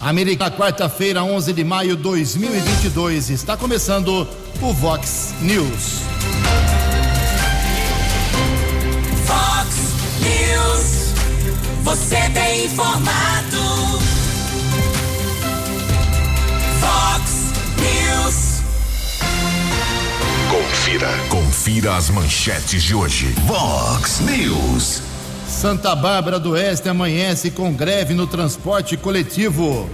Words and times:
América, 0.00 0.48
quarta-feira, 0.48 1.24
11 1.24 1.52
de 1.52 1.64
maio 1.64 1.96
de 1.96 2.02
2022. 2.04 3.30
Está 3.30 3.56
começando 3.56 4.28
o 4.62 4.72
Vox 4.72 5.34
News. 5.40 6.02
Vox 9.26 9.76
News. 10.22 11.14
Você 11.82 12.16
tem 12.32 12.66
informado. 12.66 13.98
Vox 16.78 17.32
News. 17.80 18.62
Confira. 20.48 21.08
Confira 21.28 21.96
as 21.96 22.08
manchetes 22.08 22.84
de 22.84 22.94
hoje. 22.94 23.34
Vox 23.48 24.20
News. 24.20 25.07
Santa 25.48 25.96
Bárbara 25.96 26.38
do 26.38 26.50
Oeste 26.50 26.88
amanhece 26.88 27.50
com 27.50 27.72
greve 27.72 28.14
no 28.14 28.26
transporte 28.26 28.96
coletivo. 28.96 29.88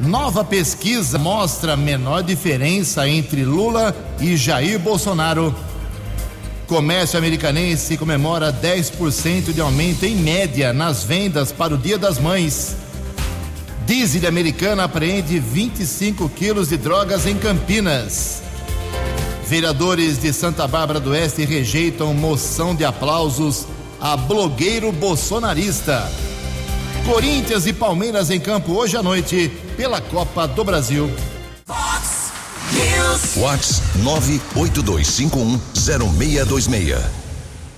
Nova 0.00 0.42
pesquisa 0.42 1.18
mostra 1.18 1.76
menor 1.76 2.22
diferença 2.22 3.06
entre 3.06 3.44
Lula 3.44 3.94
e 4.18 4.34
Jair 4.36 4.78
Bolsonaro. 4.78 5.54
Comércio 6.66 7.18
americanense 7.18 7.96
comemora 7.98 8.52
10% 8.52 9.52
de 9.52 9.60
aumento 9.60 10.04
em 10.04 10.16
média 10.16 10.72
nas 10.72 11.04
vendas 11.04 11.52
para 11.52 11.74
o 11.74 11.78
Dia 11.78 11.98
das 11.98 12.18
Mães. 12.18 12.74
Diesel 13.86 14.26
americana 14.26 14.84
apreende 14.84 15.38
25 15.38 16.28
quilos 16.30 16.70
de 16.70 16.78
drogas 16.78 17.26
em 17.26 17.36
Campinas. 17.36 18.42
Vereadores 19.46 20.18
de 20.18 20.32
Santa 20.32 20.66
Bárbara 20.66 20.98
do 20.98 21.10
Oeste 21.10 21.44
rejeitam 21.44 22.14
moção 22.14 22.74
de 22.74 22.84
aplausos 22.84 23.66
a 24.04 24.16
blogueiro 24.18 24.92
bolsonarista. 24.92 26.06
Corinthians 27.06 27.66
e 27.66 27.72
Palmeiras 27.72 28.28
em 28.28 28.38
campo 28.38 28.72
hoje 28.72 28.98
à 28.98 29.02
noite 29.02 29.50
pela 29.78 29.98
Copa 29.98 30.46
do 30.46 30.62
Brasil. 30.62 31.10
Vox 31.66 32.30
News. 32.74 33.38
Whats 33.38 33.80
982510626. 34.02 37.00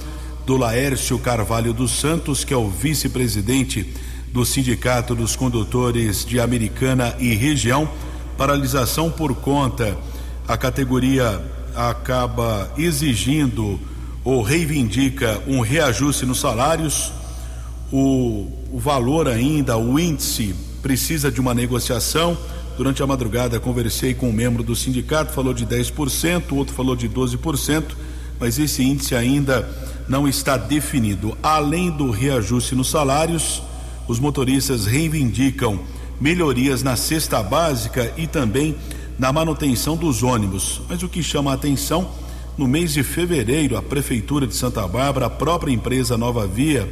do 0.44 0.56
Laércio 0.56 1.18
Carvalho 1.18 1.72
dos 1.72 1.92
Santos, 1.92 2.44
que 2.44 2.54
é 2.54 2.56
o 2.56 2.68
vice-presidente 2.68 3.92
do 4.32 4.44
Sindicato 4.44 5.14
dos 5.14 5.34
Condutores 5.34 6.24
de 6.24 6.38
Americana 6.38 7.16
e 7.18 7.34
Região. 7.34 7.88
Paralisação 8.36 9.10
por 9.10 9.34
conta, 9.34 9.96
a 10.46 10.56
categoria 10.56 11.42
acaba 11.74 12.70
exigindo 12.76 13.80
ou 14.24 14.42
reivindica 14.42 15.40
um 15.46 15.60
reajuste 15.60 16.26
nos 16.26 16.40
salários. 16.40 17.12
O, 17.92 18.50
o 18.72 18.78
valor 18.78 19.28
ainda, 19.28 19.76
o 19.76 19.98
índice, 19.98 20.54
precisa 20.82 21.30
de 21.30 21.40
uma 21.40 21.54
negociação. 21.54 22.36
Durante 22.76 23.02
a 23.02 23.06
madrugada 23.06 23.58
conversei 23.58 24.12
com 24.12 24.28
um 24.28 24.32
membro 24.32 24.62
do 24.62 24.76
sindicato, 24.76 25.32
falou 25.32 25.54
de 25.54 25.64
10%, 25.64 26.52
o 26.52 26.56
outro 26.56 26.74
falou 26.74 26.94
de 26.94 27.08
12%, 27.08 27.84
mas 28.38 28.58
esse 28.58 28.82
índice 28.82 29.14
ainda 29.14 29.66
não 30.06 30.28
está 30.28 30.58
definido. 30.58 31.36
Além 31.42 31.90
do 31.90 32.10
reajuste 32.10 32.74
nos 32.74 32.90
salários, 32.90 33.62
os 34.06 34.20
motoristas 34.20 34.84
reivindicam 34.84 35.80
melhorias 36.20 36.82
na 36.82 36.96
cesta 36.96 37.42
básica 37.42 38.12
e 38.16 38.26
também 38.26 38.76
na 39.18 39.32
manutenção 39.32 39.96
dos 39.96 40.22
ônibus. 40.22 40.82
Mas 40.86 41.02
o 41.02 41.08
que 41.08 41.22
chama 41.22 41.52
a 41.52 41.54
atenção, 41.54 42.10
no 42.58 42.68
mês 42.68 42.92
de 42.92 43.02
fevereiro, 43.02 43.76
a 43.76 43.82
Prefeitura 43.82 44.46
de 44.46 44.54
Santa 44.54 44.86
Bárbara, 44.86 45.26
a 45.26 45.30
própria 45.30 45.72
empresa 45.72 46.16
Nova 46.18 46.46
Via, 46.46 46.86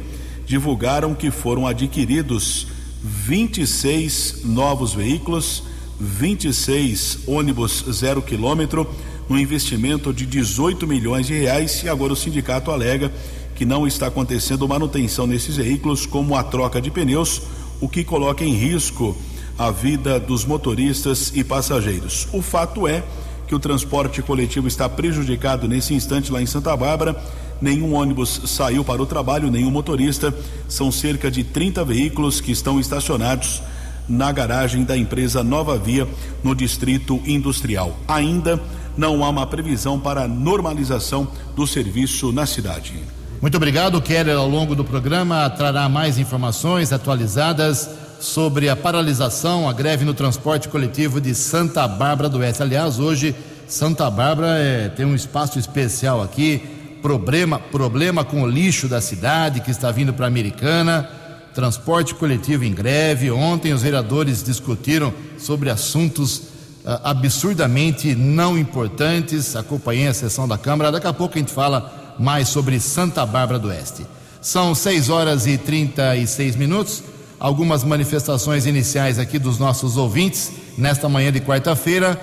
divulgaram 0.45 1.13
que 1.13 1.29
foram 1.29 1.65
adquiridos 1.65 2.67
26 3.03 4.41
novos 4.45 4.93
veículos, 4.93 5.63
26 5.99 7.19
ônibus 7.27 7.85
zero 7.91 8.21
quilômetro, 8.21 8.87
no 9.27 9.39
investimento 9.39 10.13
de 10.13 10.25
18 10.25 10.85
milhões 10.85 11.25
de 11.25 11.33
reais 11.33 11.81
e 11.83 11.89
agora 11.89 12.13
o 12.13 12.15
sindicato 12.15 12.69
alega 12.69 13.11
que 13.55 13.65
não 13.65 13.87
está 13.87 14.07
acontecendo 14.07 14.67
manutenção 14.67 15.25
nesses 15.25 15.55
veículos, 15.55 16.05
como 16.05 16.35
a 16.35 16.43
troca 16.43 16.81
de 16.81 16.91
pneus, 16.91 17.41
o 17.79 17.87
que 17.87 18.03
coloca 18.03 18.43
em 18.43 18.53
risco 18.53 19.15
a 19.57 19.71
vida 19.71 20.19
dos 20.19 20.43
motoristas 20.43 21.31
e 21.33 21.43
passageiros. 21.43 22.27
O 22.33 22.41
fato 22.41 22.87
é 22.87 23.01
que 23.47 23.55
o 23.55 23.59
transporte 23.59 24.21
coletivo 24.21 24.67
está 24.67 24.89
prejudicado 24.89 25.67
nesse 25.67 25.93
instante 25.93 26.31
lá 26.31 26.41
em 26.41 26.45
Santa 26.45 26.75
Bárbara. 26.75 27.15
Nenhum 27.61 27.93
ônibus 27.93 28.41
saiu 28.45 28.83
para 28.83 29.01
o 29.01 29.05
trabalho, 29.05 29.49
nenhum 29.49 29.71
motorista. 29.71 30.35
São 30.67 30.91
cerca 30.91 31.31
de 31.31 31.43
30 31.43 31.85
veículos 31.85 32.41
que 32.41 32.51
estão 32.51 32.79
estacionados 32.79 33.61
na 34.07 34.31
garagem 34.31 34.83
da 34.83 34.97
empresa 34.97 35.43
Nova 35.43 35.77
Via, 35.77 36.07
no 36.43 36.55
Distrito 36.55 37.21
Industrial. 37.25 37.97
Ainda 38.07 38.61
não 38.97 39.23
há 39.23 39.29
uma 39.29 39.45
previsão 39.45 39.99
para 39.99 40.27
normalização 40.27 41.27
do 41.55 41.65
serviço 41.67 42.31
na 42.31 42.45
cidade. 42.45 42.93
Muito 43.41 43.57
obrigado, 43.57 44.01
Keller. 44.01 44.37
Ao 44.37 44.47
longo 44.47 44.75
do 44.75 44.83
programa 44.83 45.49
trará 45.49 45.87
mais 45.89 46.17
informações 46.17 46.93
atualizadas 46.93 47.89
sobre 48.19 48.69
a 48.69 48.75
paralisação, 48.75 49.69
a 49.69 49.73
greve 49.73 50.05
no 50.05 50.13
transporte 50.13 50.69
coletivo 50.69 51.19
de 51.19 51.35
Santa 51.35 51.87
Bárbara 51.87 52.29
do 52.29 52.39
Oeste. 52.39 52.63
Aliás, 52.63 52.99
hoje 52.99 53.35
Santa 53.67 54.09
Bárbara 54.09 54.57
é, 54.57 54.89
tem 54.89 55.05
um 55.05 55.15
espaço 55.15 55.59
especial 55.59 56.21
aqui. 56.21 56.61
Problema, 57.01 57.59
problema 57.59 58.23
com 58.23 58.41
o 58.41 58.47
lixo 58.47 58.87
da 58.87 58.99
cidade 58.99 59.59
que 59.59 59.69
está 59.69 59.91
vindo 59.91 60.13
para 60.13 60.25
a 60.25 60.27
Americana. 60.27 61.07
Transporte 61.55 62.13
coletivo 62.13 62.65
em 62.65 62.73
greve. 62.73 63.31
Ontem 63.31 63.71
os 63.71 63.81
vereadores 63.81 64.43
discutiram 64.43 65.13
sobre 65.37 65.69
assuntos 65.69 66.37
uh, 66.83 66.99
absurdamente 67.01 68.13
não 68.13 68.57
importantes. 68.57 69.55
Acompanhei 69.55 70.09
a 70.09 70.13
sessão 70.13 70.49
da 70.49 70.57
Câmara. 70.57 70.91
Daqui 70.91 71.07
a 71.07 71.13
pouco 71.13 71.35
a 71.35 71.37
gente 71.37 71.53
fala 71.53 72.15
mais 72.19 72.49
sobre 72.49 72.77
Santa 72.77 73.25
Bárbara 73.25 73.57
do 73.57 73.69
Oeste. 73.69 74.05
São 74.41 74.75
6 74.75 75.09
horas 75.09 75.47
e 75.47 75.57
36 75.57 76.57
minutos. 76.57 77.01
Algumas 77.39 77.85
manifestações 77.85 78.65
iniciais 78.65 79.17
aqui 79.17 79.39
dos 79.39 79.57
nossos 79.57 79.95
ouvintes 79.95 80.51
nesta 80.77 81.07
manhã 81.07 81.31
de 81.31 81.39
quarta-feira. 81.39 82.19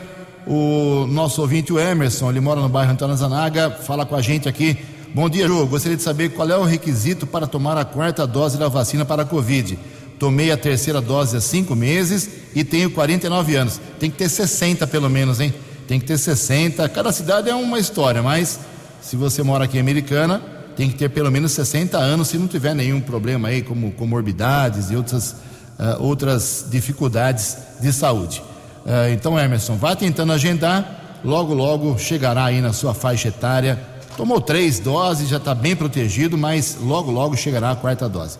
O 0.47 1.07
nosso 1.09 1.41
ouvinte, 1.41 1.73
o 1.73 1.81
Emerson, 1.81 2.29
ele 2.29 2.41
mora 2.41 2.61
no 2.61 2.69
bairro 2.69 2.93
Antônio 2.93 3.17
Zanaga, 3.17 3.71
fala 3.71 4.05
com 4.05 4.15
a 4.15 4.21
gente 4.21 4.47
aqui. 4.47 4.77
Bom 5.15 5.29
dia, 5.29 5.47
Ju. 5.47 5.67
Gostaria 5.67 5.95
de 5.95 6.03
saber 6.03 6.31
qual 6.31 6.49
é 6.49 6.57
o 6.57 6.65
requisito 6.65 7.27
para 7.27 7.47
tomar 7.47 7.77
a 7.77 7.85
quarta 7.85 8.27
dose 8.27 8.57
da 8.57 8.67
vacina 8.67 9.05
para 9.05 9.23
a 9.23 9.25
Covid. 9.27 9.79
Tomei 10.19 10.51
a 10.51 10.57
terceira 10.57 11.03
dose 11.03 11.37
há 11.37 11.41
cinco 11.41 11.77
meses 11.77 12.31
e 12.55 12.65
tenho 12.65 12.91
49 12.91 13.55
anos. 13.55 13.79
Tem 14.01 14.11
que 14.11 14.17
ter 14.17 14.31
60 14.31 14.87
pelo 14.87 15.11
menos, 15.11 15.39
hein? 15.39 15.53
Tem 15.87 16.01
que 16.01 16.07
ter 16.07 16.17
60. 16.17 16.89
Cada 16.89 17.13
cidade 17.13 17.51
é 17.51 17.55
uma 17.55 17.79
história, 17.79 18.23
mas 18.23 18.59
se 19.03 19.15
você 19.15 19.43
mora 19.43 19.65
aqui 19.65 19.77
em 19.77 19.81
Americana, 19.81 20.41
tem 20.75 20.89
que 20.89 20.97
ter 20.97 21.11
pelo 21.11 21.31
menos 21.31 21.53
60 21.53 21.99
anos 21.99 22.29
se 22.29 22.39
não 22.39 22.49
tiver 22.49 22.75
nenhum 22.75 22.99
problema 22.99 23.49
aí, 23.49 23.61
como 23.61 23.93
comorbidades 23.93 24.91
e 24.91 24.97
outras, 24.97 25.33
uh, 25.79 26.03
outras 26.03 26.69
dificuldades 26.71 27.59
de 27.83 27.93
saúde. 27.93 28.43
Uh, 28.87 29.13
então, 29.13 29.39
Emerson, 29.39 29.77
vá 29.77 29.95
tentando 29.95 30.33
agendar, 30.33 31.21
logo, 31.23 31.53
logo 31.53 31.99
chegará 31.99 32.47
aí 32.47 32.63
na 32.63 32.73
sua 32.73 32.95
faixa 32.95 33.29
etária. 33.29 33.92
Tomou 34.17 34.41
três 34.41 34.79
doses, 34.79 35.29
já 35.29 35.39
está 35.39 35.55
bem 35.55 35.75
protegido, 35.75 36.37
mas 36.37 36.77
logo, 36.81 37.11
logo 37.11 37.37
chegará 37.37 37.71
a 37.71 37.77
quarta 37.77 38.09
dose. 38.09 38.39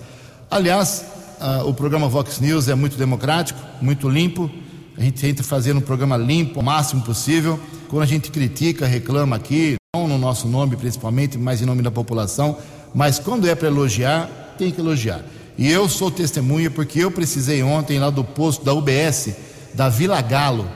Aliás, 0.51 1.05
uh, 1.41 1.67
o 1.67 1.73
programa 1.73 2.09
Vox 2.09 2.39
News 2.41 2.69
é 2.69 2.75
muito 2.75 2.97
democrático, 2.97 3.59
muito 3.81 4.09
limpo. 4.09 4.51
A 4.99 5.01
gente 5.01 5.21
tenta 5.21 5.43
fazer 5.43 5.75
um 5.75 5.81
programa 5.81 6.17
limpo 6.17 6.61
o 6.61 6.63
máximo 6.63 7.03
possível. 7.03 7.59
Quando 7.89 8.03
a 8.03 8.07
gente 8.07 8.31
critica, 8.31 8.87
reclama 8.87 9.37
aqui, 9.37 9.77
não 9.97 10.07
no 10.07 10.19
nosso 10.19 10.47
nome 10.47 10.77
principalmente, 10.77 11.39
mas 11.39 11.63
em 11.63 11.65
nome 11.65 11.83
da 11.83 11.91
população, 11.91 12.59
mas 12.95 13.19
quando 13.19 13.49
é 13.49 13.55
para 13.55 13.69
elogiar, 13.69 14.29
tem 14.59 14.71
que 14.71 14.81
elogiar. 14.81 15.23
E 15.57 15.71
eu 15.71 15.89
sou 15.89 16.11
testemunha 16.11 16.71
porque 16.71 16.99
eu 16.99 17.11
precisei 17.11 17.63
ontem 17.63 17.99
lá 17.99 18.11
do 18.11 18.23
posto 18.23 18.65
da 18.65 18.75
UBS, 18.75 19.31
da 19.75 19.89
Vila 19.89 20.21
Galo, 20.21 20.67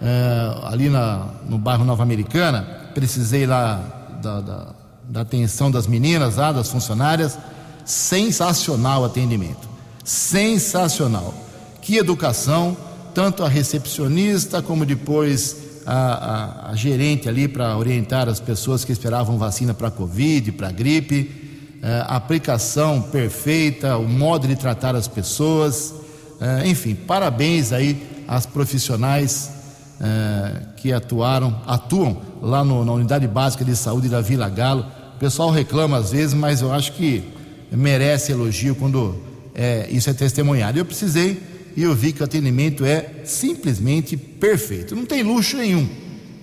eh, 0.00 0.58
ali 0.64 0.88
na, 0.88 1.28
no 1.48 1.58
bairro 1.58 1.84
Nova 1.84 2.02
Americana, 2.02 2.90
precisei 2.94 3.46
lá 3.46 4.01
da, 4.22 4.40
da, 4.40 4.74
da 5.08 5.20
atenção 5.20 5.70
das 5.70 5.86
meninas 5.86 6.36
lá, 6.36 6.52
das 6.52 6.68
funcionárias, 6.68 7.36
sensacional 7.84 9.04
atendimento, 9.04 9.68
sensacional. 10.04 11.34
Que 11.82 11.98
educação, 11.98 12.76
tanto 13.12 13.44
a 13.44 13.48
recepcionista 13.48 14.62
como 14.62 14.86
depois 14.86 15.56
a, 15.84 15.96
a, 15.96 16.70
a 16.70 16.74
gerente 16.76 17.28
ali 17.28 17.48
para 17.48 17.76
orientar 17.76 18.28
as 18.28 18.38
pessoas 18.38 18.84
que 18.84 18.92
esperavam 18.92 19.36
vacina 19.36 19.74
para 19.74 19.90
Covid, 19.90 20.52
para 20.52 20.70
gripe, 20.70 21.42
a 22.06 22.14
aplicação 22.14 23.02
perfeita, 23.02 23.96
o 23.96 24.08
modo 24.08 24.46
de 24.46 24.54
tratar 24.54 24.94
as 24.94 25.08
pessoas, 25.08 25.92
é, 26.40 26.68
enfim, 26.68 26.94
parabéns 26.94 27.72
aí 27.72 28.24
às 28.28 28.46
profissionais 28.46 29.50
é, 30.02 30.62
que 30.76 30.92
atuaram, 30.92 31.62
atuam 31.64 32.20
lá 32.42 32.64
no, 32.64 32.84
na 32.84 32.92
unidade 32.92 33.26
básica 33.28 33.64
de 33.64 33.76
saúde 33.76 34.08
da 34.08 34.20
Vila 34.20 34.48
Galo. 34.48 34.84
O 35.14 35.18
pessoal 35.18 35.50
reclama 35.50 35.96
às 35.96 36.10
vezes, 36.10 36.34
mas 36.34 36.60
eu 36.60 36.72
acho 36.72 36.92
que 36.94 37.22
merece 37.70 38.32
elogio 38.32 38.74
quando 38.74 39.16
é, 39.54 39.86
isso 39.90 40.10
é 40.10 40.12
testemunhado. 40.12 40.78
Eu 40.78 40.84
precisei 40.84 41.40
e 41.76 41.82
eu 41.84 41.94
vi 41.94 42.12
que 42.12 42.20
o 42.20 42.24
atendimento 42.24 42.84
é 42.84 43.22
simplesmente 43.24 44.16
perfeito. 44.16 44.96
Não 44.96 45.06
tem 45.06 45.22
luxo 45.22 45.56
nenhum, 45.56 45.88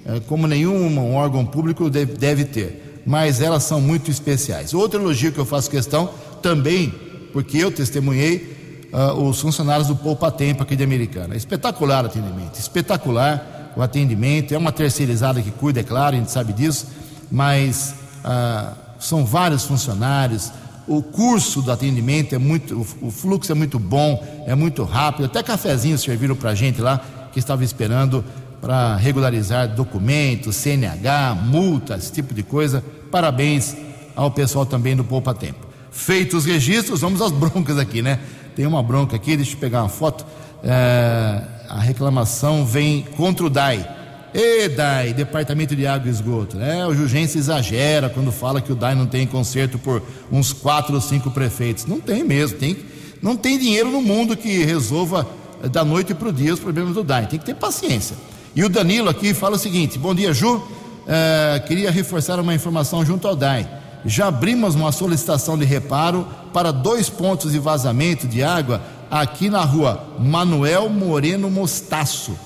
é, 0.05 0.19
como 0.21 0.47
nenhum 0.47 1.13
órgão 1.13 1.45
público 1.45 1.89
deve, 1.89 2.13
deve, 2.13 2.45
ter, 2.45 3.01
mas 3.05 3.41
elas 3.41 3.63
são 3.63 3.81
muito 3.81 4.09
especiais. 4.09 4.73
Outro 4.73 5.01
elogio 5.01 5.33
que 5.33 5.37
eu 5.37 5.45
faço 5.45 5.69
questão, 5.69 6.09
também, 6.41 6.93
porque 7.33 7.57
eu 7.57 7.69
testemunhei 7.69 8.58
uh, 8.93 9.13
os 9.21 9.39
funcionários 9.39 9.87
do 9.87 9.95
Poupa 9.95 10.31
Tempo 10.31 10.63
aqui 10.63 10.75
de 10.75 10.83
Americana. 10.83 11.35
Espetacular 11.35 12.03
o 12.03 12.07
atendimento, 12.07 12.59
espetacular 12.59 13.73
o 13.75 13.81
atendimento. 13.81 14.53
É 14.53 14.57
uma 14.57 14.71
terceirizada 14.71 15.41
que 15.41 15.51
cuida, 15.51 15.79
é 15.79 15.83
claro, 15.83 16.15
a 16.15 16.19
gente 16.19 16.31
sabe 16.31 16.53
disso, 16.53 16.87
mas 17.31 17.95
uh, 18.23 18.75
são 18.99 19.25
vários 19.25 19.63
funcionários 19.63 20.51
o 20.89 21.03
curso 21.03 21.61
do 21.61 21.71
atendimento 21.71 22.33
é 22.33 22.39
muito, 22.39 22.81
o 22.99 23.11
fluxo 23.11 23.51
é 23.51 23.55
muito 23.55 23.77
bom, 23.77 24.25
é 24.47 24.55
muito 24.55 24.83
rápido. 24.83 25.25
Até 25.25 25.43
cafezinhos 25.43 26.01
serviram 26.01 26.35
para 26.35 26.49
a 26.49 26.55
gente 26.55 26.81
lá 26.81 26.99
que 27.31 27.37
estava 27.37 27.63
esperando 27.63 28.25
para 28.59 28.95
regularizar 28.95 29.67
documentos, 29.67 30.55
CNH, 30.55 31.35
multas, 31.45 32.05
esse 32.05 32.11
tipo 32.11 32.33
de 32.33 32.41
coisa. 32.41 32.83
Parabéns 33.11 33.77
ao 34.15 34.31
pessoal 34.31 34.65
também 34.65 34.95
do 34.95 35.03
Poupa 35.03 35.31
Tempo. 35.31 35.67
Feitos 35.91 36.39
os 36.39 36.45
registros, 36.45 37.01
vamos 37.01 37.21
às 37.21 37.31
broncas 37.31 37.77
aqui, 37.77 38.01
né? 38.01 38.19
Tem 38.59 38.67
uma 38.67 38.83
bronca 38.83 39.15
aqui, 39.15 39.37
deixa 39.37 39.53
eu 39.53 39.57
pegar 39.57 39.83
uma 39.83 39.87
foto. 39.87 40.25
É, 40.61 41.41
a 41.69 41.79
reclamação 41.79 42.65
vem 42.65 43.03
contra 43.15 43.45
o 43.45 43.49
DAI. 43.49 43.89
E 44.33 44.67
DAI, 44.67 45.13
Departamento 45.13 45.73
de 45.77 45.87
Água 45.87 46.09
e 46.09 46.11
Esgoto. 46.11 46.57
Né? 46.57 46.85
O 46.85 46.93
Jugense 46.93 47.37
exagera 47.37 48.09
quando 48.09 48.33
fala 48.33 48.59
que 48.59 48.69
o 48.69 48.75
DAI 48.75 48.95
não 48.95 49.07
tem 49.07 49.25
conserto 49.25 49.79
por 49.79 50.03
uns 50.29 50.51
quatro 50.51 50.93
ou 50.93 50.99
cinco 50.99 51.31
prefeitos. 51.31 51.85
Não 51.85 52.01
tem 52.01 52.21
mesmo, 52.21 52.57
tem, 52.57 52.75
não 53.21 53.37
tem 53.37 53.57
dinheiro 53.57 53.89
no 53.89 54.01
mundo 54.01 54.35
que 54.35 54.65
resolva 54.65 55.25
da 55.71 55.85
noite 55.85 56.13
para 56.13 56.27
o 56.27 56.33
dia 56.33 56.53
os 56.53 56.59
problemas 56.59 56.95
do 56.95 57.01
DAI. 57.01 57.27
Tem 57.27 57.39
que 57.39 57.45
ter 57.45 57.55
paciência. 57.55 58.17
E 58.53 58.61
o 58.61 58.67
Danilo 58.67 59.07
aqui 59.07 59.33
fala 59.33 59.55
o 59.55 59.57
seguinte: 59.57 59.97
Bom 59.97 60.13
dia, 60.13 60.33
Ju. 60.33 60.61
É, 61.07 61.63
queria 61.65 61.89
reforçar 61.89 62.37
uma 62.41 62.53
informação 62.53 63.05
junto 63.05 63.25
ao 63.25 63.37
DAI. 63.37 63.78
Já 64.05 64.27
abrimos 64.27 64.75
uma 64.75 64.91
solicitação 64.91 65.57
de 65.57 65.65
reparo 65.65 66.27
para 66.53 66.71
dois 66.71 67.09
pontos 67.09 67.51
de 67.51 67.59
vazamento 67.59 68.27
de 68.27 68.43
água 68.43 68.81
aqui 69.09 69.49
na 69.49 69.63
rua 69.63 70.03
Manuel 70.19 70.89
Moreno 70.89 71.49
Mostaço 71.49 72.37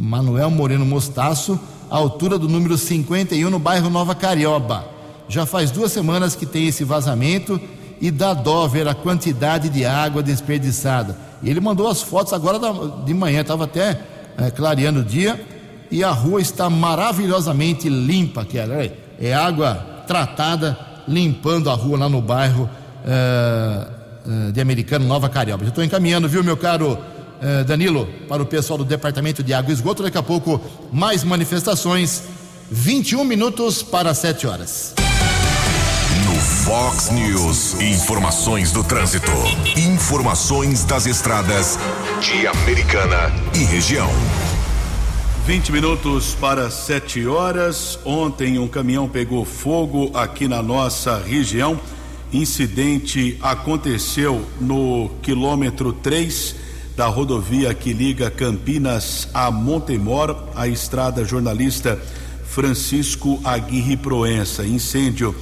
Manuel 0.00 0.50
Moreno 0.50 0.86
Mostaço, 0.86 1.60
altura 1.90 2.38
do 2.38 2.48
número 2.48 2.78
51, 2.78 3.50
no 3.50 3.58
bairro 3.58 3.90
Nova 3.90 4.14
Carioba. 4.14 4.86
Já 5.28 5.44
faz 5.44 5.70
duas 5.70 5.92
semanas 5.92 6.34
que 6.34 6.46
tem 6.46 6.66
esse 6.66 6.84
vazamento 6.84 7.60
e 8.00 8.10
dá 8.10 8.32
dó 8.32 8.66
ver 8.66 8.88
a 8.88 8.94
quantidade 8.94 9.68
de 9.68 9.84
água 9.84 10.22
desperdiçada. 10.22 11.18
E 11.42 11.50
ele 11.50 11.60
mandou 11.60 11.86
as 11.86 12.00
fotos 12.00 12.32
agora 12.32 12.58
de 13.04 13.12
manhã, 13.12 13.42
estava 13.42 13.64
até 13.64 14.00
é, 14.38 14.50
clareando 14.50 15.00
o 15.00 15.04
dia, 15.04 15.38
e 15.90 16.02
a 16.02 16.10
rua 16.10 16.40
está 16.40 16.70
maravilhosamente 16.70 17.90
limpa, 17.90 18.42
que 18.42 18.58
é, 18.58 18.96
é 19.20 19.34
água 19.34 19.86
tratada, 20.10 20.76
limpando 21.06 21.70
a 21.70 21.74
rua 21.74 21.96
lá 21.96 22.08
no 22.08 22.20
bairro 22.20 22.68
é, 23.06 24.50
de 24.50 24.60
Americano, 24.60 25.06
Nova 25.06 25.28
Carioba. 25.28 25.64
Estou 25.64 25.84
encaminhando, 25.84 26.28
viu, 26.28 26.42
meu 26.42 26.56
caro 26.56 26.98
eh, 27.40 27.64
Danilo, 27.64 28.06
para 28.28 28.42
o 28.42 28.46
pessoal 28.46 28.76
do 28.76 28.84
Departamento 28.84 29.42
de 29.42 29.54
Água 29.54 29.70
e 29.70 29.74
Esgoto. 29.74 30.02
Daqui 30.02 30.18
a 30.18 30.22
pouco, 30.22 30.60
mais 30.92 31.24
manifestações. 31.24 32.24
21 32.70 33.24
minutos 33.24 33.82
para 33.82 34.12
7 34.12 34.46
horas. 34.46 34.94
No 36.26 36.40
Fox 36.40 37.10
News, 37.10 37.80
informações 37.80 38.72
do 38.72 38.84
trânsito. 38.84 39.32
Informações 39.76 40.84
das 40.84 41.06
estradas 41.06 41.78
de 42.20 42.46
Americana 42.46 43.32
e 43.54 43.64
região. 43.64 44.10
20 45.46 45.72
minutos 45.72 46.34
para 46.34 46.70
7 46.70 47.26
horas. 47.26 47.98
Ontem 48.04 48.58
um 48.58 48.68
caminhão 48.68 49.08
pegou 49.08 49.44
fogo 49.44 50.10
aqui 50.14 50.46
na 50.46 50.62
nossa 50.62 51.18
região. 51.18 51.80
Incidente 52.32 53.36
aconteceu 53.40 54.44
no 54.60 55.10
quilômetro 55.22 55.92
3 55.92 56.54
da 56.96 57.06
rodovia 57.06 57.72
que 57.74 57.92
liga 57.92 58.30
Campinas 58.30 59.28
a 59.32 59.50
Montemor, 59.50 60.36
a 60.54 60.68
estrada 60.68 61.24
jornalista 61.24 62.00
Francisco 62.44 63.40
Aguirre 63.42 63.96
Proença. 63.96 64.64
Incêndio 64.64 65.34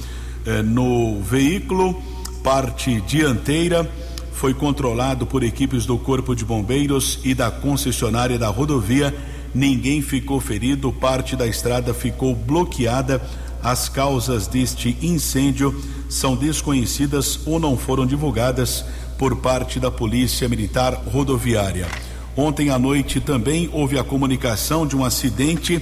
eh, 0.45 0.61
no 0.63 1.21
veículo, 1.21 2.01
parte 2.43 3.01
dianteira, 3.01 3.89
foi 4.33 4.53
controlado 4.53 5.27
por 5.27 5.43
equipes 5.43 5.85
do 5.85 5.97
Corpo 5.97 6.33
de 6.33 6.45
Bombeiros 6.45 7.19
e 7.25 7.35
da 7.35 7.51
concessionária 7.51 8.39
da 8.39 8.47
rodovia. 8.47 9.13
Ninguém 9.53 10.01
ficou 10.01 10.39
ferido, 10.39 10.91
parte 10.91 11.35
da 11.35 11.47
estrada 11.47 11.93
ficou 11.93 12.35
bloqueada. 12.35 13.21
As 13.61 13.89
causas 13.89 14.47
deste 14.47 14.97
incêndio 15.01 15.75
são 16.07 16.35
desconhecidas 16.35 17.39
ou 17.45 17.59
não 17.59 17.77
foram 17.77 18.05
divulgadas 18.05 18.85
por 19.17 19.35
parte 19.37 19.79
da 19.79 19.91
Polícia 19.91 20.47
Militar 20.47 20.93
Rodoviária. 21.11 21.87
Ontem 22.37 22.69
à 22.69 22.79
noite 22.79 23.19
também 23.19 23.69
houve 23.73 23.99
a 23.99 24.03
comunicação 24.03 24.87
de 24.87 24.95
um 24.95 25.03
acidente 25.03 25.81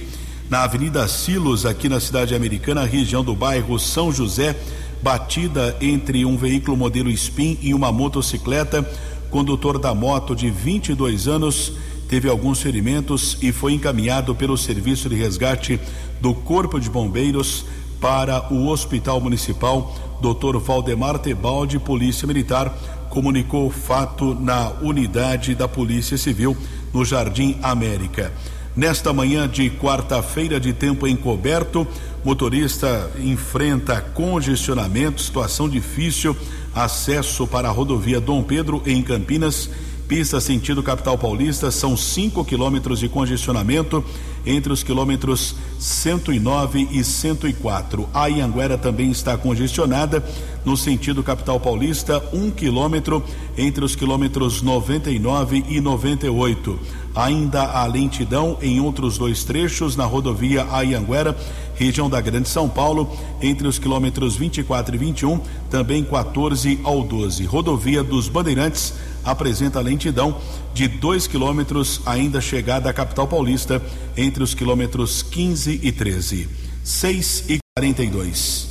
na 0.50 0.64
Avenida 0.64 1.06
Silos, 1.06 1.64
aqui 1.66 1.88
na 1.88 2.00
cidade 2.00 2.34
americana, 2.34 2.84
região 2.84 3.22
do 3.22 3.34
bairro 3.34 3.78
São 3.78 4.10
José, 4.10 4.56
batida 5.02 5.76
entre 5.80 6.24
um 6.24 6.36
veículo 6.36 6.76
modelo 6.76 7.10
Spin 7.10 7.58
e 7.62 7.74
uma 7.74 7.92
motocicleta. 7.92 8.82
Condutor 9.30 9.78
da 9.78 9.94
moto 9.94 10.34
de 10.34 10.50
22 10.50 11.28
anos 11.28 11.74
teve 12.08 12.28
alguns 12.28 12.60
ferimentos 12.60 13.36
e 13.42 13.52
foi 13.52 13.74
encaminhado 13.74 14.34
pelo 14.34 14.56
serviço 14.56 15.08
de 15.08 15.14
resgate 15.14 15.78
do 16.20 16.34
Corpo 16.34 16.80
de 16.80 16.88
Bombeiros 16.88 17.66
para 18.00 18.52
o 18.52 18.68
Hospital 18.68 19.20
Municipal 19.20 19.94
Dr. 20.20 20.58
Valdemar 20.58 21.18
Tebaldi, 21.18 21.78
Polícia 21.78 22.26
Militar, 22.26 22.76
comunicou 23.10 23.66
o 23.66 23.70
fato 23.70 24.34
na 24.34 24.70
unidade 24.82 25.54
da 25.54 25.68
Polícia 25.68 26.16
Civil 26.18 26.56
no 26.92 27.04
Jardim 27.04 27.56
América. 27.62 28.32
Nesta 28.74 29.12
manhã 29.12 29.48
de 29.48 29.70
quarta-feira 29.70 30.60
de 30.60 30.72
tempo 30.72 31.06
encoberto, 31.06 31.86
motorista 32.24 33.10
enfrenta 33.18 34.00
congestionamento, 34.00 35.20
situação 35.20 35.68
difícil, 35.68 36.36
acesso 36.74 37.46
para 37.46 37.68
a 37.68 37.72
rodovia 37.72 38.20
Dom 38.20 38.42
Pedro 38.42 38.82
em 38.86 39.02
Campinas 39.02 39.70
Pista 40.08 40.40
sentido 40.40 40.82
capital 40.82 41.18
paulista 41.18 41.70
são 41.70 41.94
5 41.94 42.42
quilômetros 42.46 42.98
de 42.98 43.10
congestionamento 43.10 44.02
entre 44.46 44.72
os 44.72 44.82
quilômetros 44.82 45.54
109 45.78 46.88
e 46.90 47.04
104. 47.04 48.08
A 48.14 48.26
Ianguera 48.28 48.78
também 48.78 49.10
está 49.10 49.36
congestionada 49.36 50.24
no 50.64 50.78
sentido 50.78 51.22
capital 51.22 51.60
paulista, 51.60 52.24
um 52.32 52.50
quilômetro 52.50 53.22
entre 53.56 53.84
os 53.84 53.94
quilômetros 53.94 54.62
99 54.62 55.64
e 55.68 55.78
98. 55.78 56.78
Ainda 57.14 57.64
há 57.64 57.84
lentidão 57.84 58.56
em 58.62 58.80
outros 58.80 59.18
dois 59.18 59.44
trechos 59.44 59.94
na 59.94 60.06
rodovia 60.06 60.66
Ayanguera, 60.70 61.36
região 61.74 62.08
da 62.08 62.20
Grande 62.20 62.48
São 62.48 62.66
Paulo, 62.66 63.10
entre 63.42 63.68
os 63.68 63.78
quilômetros 63.78 64.36
24 64.36 64.94
e 64.94 64.98
21, 64.98 65.40
também 65.68 66.02
14 66.02 66.80
ao 66.82 67.02
12. 67.02 67.44
Rodovia 67.44 68.02
dos 68.02 68.28
Bandeirantes 68.28 68.94
apresenta 69.24 69.80
lentidão 69.80 70.40
de 70.74 70.88
2 70.88 71.26
quilômetros, 71.26 72.00
ainda 72.06 72.40
chegada 72.40 72.90
à 72.90 72.92
capital 72.92 73.26
paulista, 73.26 73.82
entre 74.16 74.42
os 74.42 74.54
quilômetros 74.54 75.22
15 75.22 75.80
e 75.82 75.92
13. 75.92 76.48
6 76.84 77.44
e 77.48 77.58
42. 77.76 78.66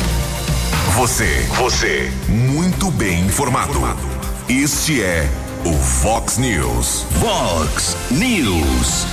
Você, 0.96 1.48
você, 1.58 2.12
muito 2.28 2.90
bem 2.92 3.26
informado. 3.26 3.80
Este 4.50 5.04
é 5.04 5.30
o 5.66 5.74
Fox 5.74 6.38
News. 6.38 7.06
Fox 7.20 7.96
News. 8.10 9.06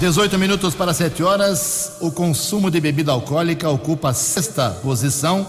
18 0.00 0.38
minutos 0.38 0.74
para 0.74 0.94
7 0.94 1.22
horas. 1.22 1.92
O 2.00 2.12
consumo 2.12 2.70
de 2.70 2.80
bebida 2.80 3.10
alcoólica 3.10 3.68
ocupa 3.68 4.10
a 4.10 4.14
sexta 4.14 4.70
posição 4.82 5.46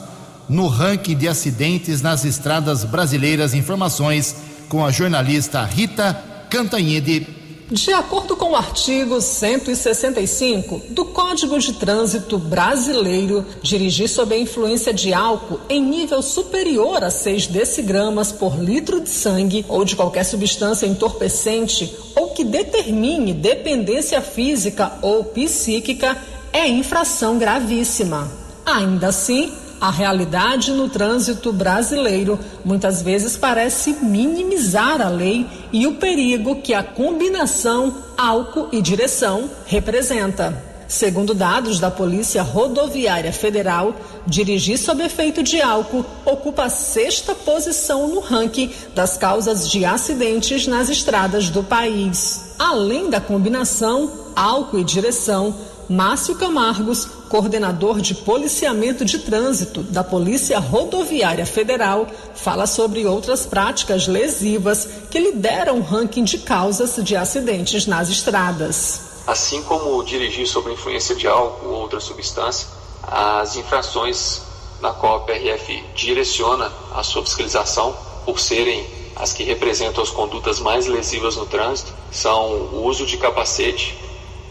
no 0.50 0.67
ranking 0.67 1.15
de 1.15 1.27
acidentes 1.27 2.01
nas 2.01 2.25
estradas 2.25 2.84
brasileiras. 2.84 3.53
Informações 3.53 4.36
com 4.69 4.85
a 4.85 4.91
jornalista 4.91 5.65
Rita 5.65 6.13
Cantanhede. 6.49 7.27
De 7.71 7.93
acordo 7.93 8.35
com 8.35 8.51
o 8.51 8.55
artigo 8.55 9.21
165 9.21 10.81
do 10.89 11.05
Código 11.05 11.59
de 11.59 11.73
Trânsito 11.73 12.39
Brasileiro, 12.39 13.45
dirigir 13.61 14.09
sob 14.09 14.33
a 14.33 14.39
influência 14.39 14.91
de 14.91 15.13
álcool 15.13 15.59
em 15.69 15.83
nível 15.83 16.21
superior 16.23 17.03
a 17.03 17.11
6 17.11 17.45
decigramas 17.45 18.31
por 18.31 18.57
litro 18.59 18.99
de 18.99 19.09
sangue 19.09 19.63
ou 19.67 19.85
de 19.85 19.95
qualquer 19.95 20.23
substância 20.23 20.88
entorpecente 20.88 21.95
ou 22.15 22.29
que 22.29 22.43
determine 22.43 23.33
dependência 23.33 24.19
física 24.19 24.93
ou 25.03 25.25
psíquica 25.25 26.17
é 26.51 26.67
infração 26.67 27.38
gravíssima. 27.38 28.31
Ainda 28.65 29.09
assim, 29.09 29.51
a 29.79 29.89
realidade 29.89 30.71
no 30.71 30.89
trânsito 30.89 31.53
brasileiro 31.53 32.38
muitas 32.65 33.01
vezes 33.01 33.38
parece 33.38 33.93
minimizar 34.01 35.01
a 35.01 35.09
lei 35.09 35.48
e 35.71 35.88
o 35.88 35.95
perigo 35.95 36.57
que 36.57 36.74
a 36.74 36.83
combinação 36.83 37.95
álcool 38.17 38.67
e 38.71 38.81
direção 38.81 39.50
representa. 39.65 40.69
Segundo 40.89 41.36
dados 41.36 41.79
da 41.79 41.91
Polícia 41.91 42.41
Rodoviária 42.41 43.31
Federal, 43.31 43.93
dirigir 44.25 44.75
sob 44.75 45.03
efeito 45.03 45.43
de 45.43 45.62
álcool 45.62 46.03
ocupa 46.25 46.63
a 46.63 46.69
sexta 46.69 47.36
posição 47.36 48.07
no 48.07 48.19
ranking 48.19 48.71
das 48.95 49.15
causas 49.15 49.69
de 49.69 49.86
acidentes 49.86 50.65
nas 50.65 50.89
estradas 50.89 51.48
do 51.50 51.63
país. 51.63 52.55
Além 52.57 53.07
da 53.07 53.21
combinação 53.21 54.12
álcool 54.36 54.79
e 54.79 54.83
direção, 54.83 55.55
Márcio 55.88 56.36
Camargos, 56.36 57.07
coordenador 57.29 58.01
de 58.01 58.15
policiamento 58.15 59.05
de 59.05 59.19
trânsito 59.19 59.83
da 59.83 60.03
Polícia 60.03 60.59
Rodoviária 60.59 61.45
Federal, 61.45 62.07
fala 62.33 62.65
sobre 62.65 63.05
outras 63.05 63.45
práticas 63.45 64.07
lesivas 64.07 64.89
que 65.09 65.19
lideram 65.19 65.77
o 65.77 65.81
ranking 65.81 66.24
de 66.24 66.39
causas 66.39 67.00
de 67.03 67.15
acidentes 67.15 67.86
nas 67.86 68.09
estradas. 68.09 69.24
Assim 69.27 69.62
como 69.63 70.03
dirigir 70.03 70.48
sob 70.48 70.71
influência 70.71 71.15
de 71.15 71.27
álcool 71.27 71.69
ou 71.69 71.81
outra 71.81 72.00
substância, 72.00 72.67
as 73.03 73.55
infrações 73.55 74.41
na 74.81 74.91
qual 74.91 75.17
a 75.17 75.19
PRF 75.21 75.83
direciona 75.93 76.71
a 76.93 77.03
sua 77.03 77.24
fiscalização, 77.24 77.95
por 78.25 78.39
serem 78.39 78.86
as 79.15 79.33
que 79.33 79.43
representam 79.43 80.01
as 80.01 80.09
condutas 80.09 80.59
mais 80.59 80.88
lesivas 80.88 81.36
no 81.36 81.45
trânsito, 81.45 81.93
são 82.12 82.53
o 82.53 82.86
uso 82.86 83.05
de 83.05 83.17
capacete, 83.17 83.98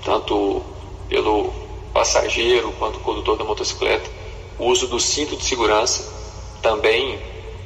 tanto 0.05 0.63
pelo 1.09 1.53
passageiro 1.93 2.73
quanto 2.79 2.99
condutor 3.01 3.37
da 3.37 3.45
motocicleta, 3.45 4.09
o 4.59 4.67
uso 4.67 4.89
do 4.89 4.99
cinto 4.99 5.37
de 5.37 5.45
segurança, 5.45 6.05
também 6.63 7.19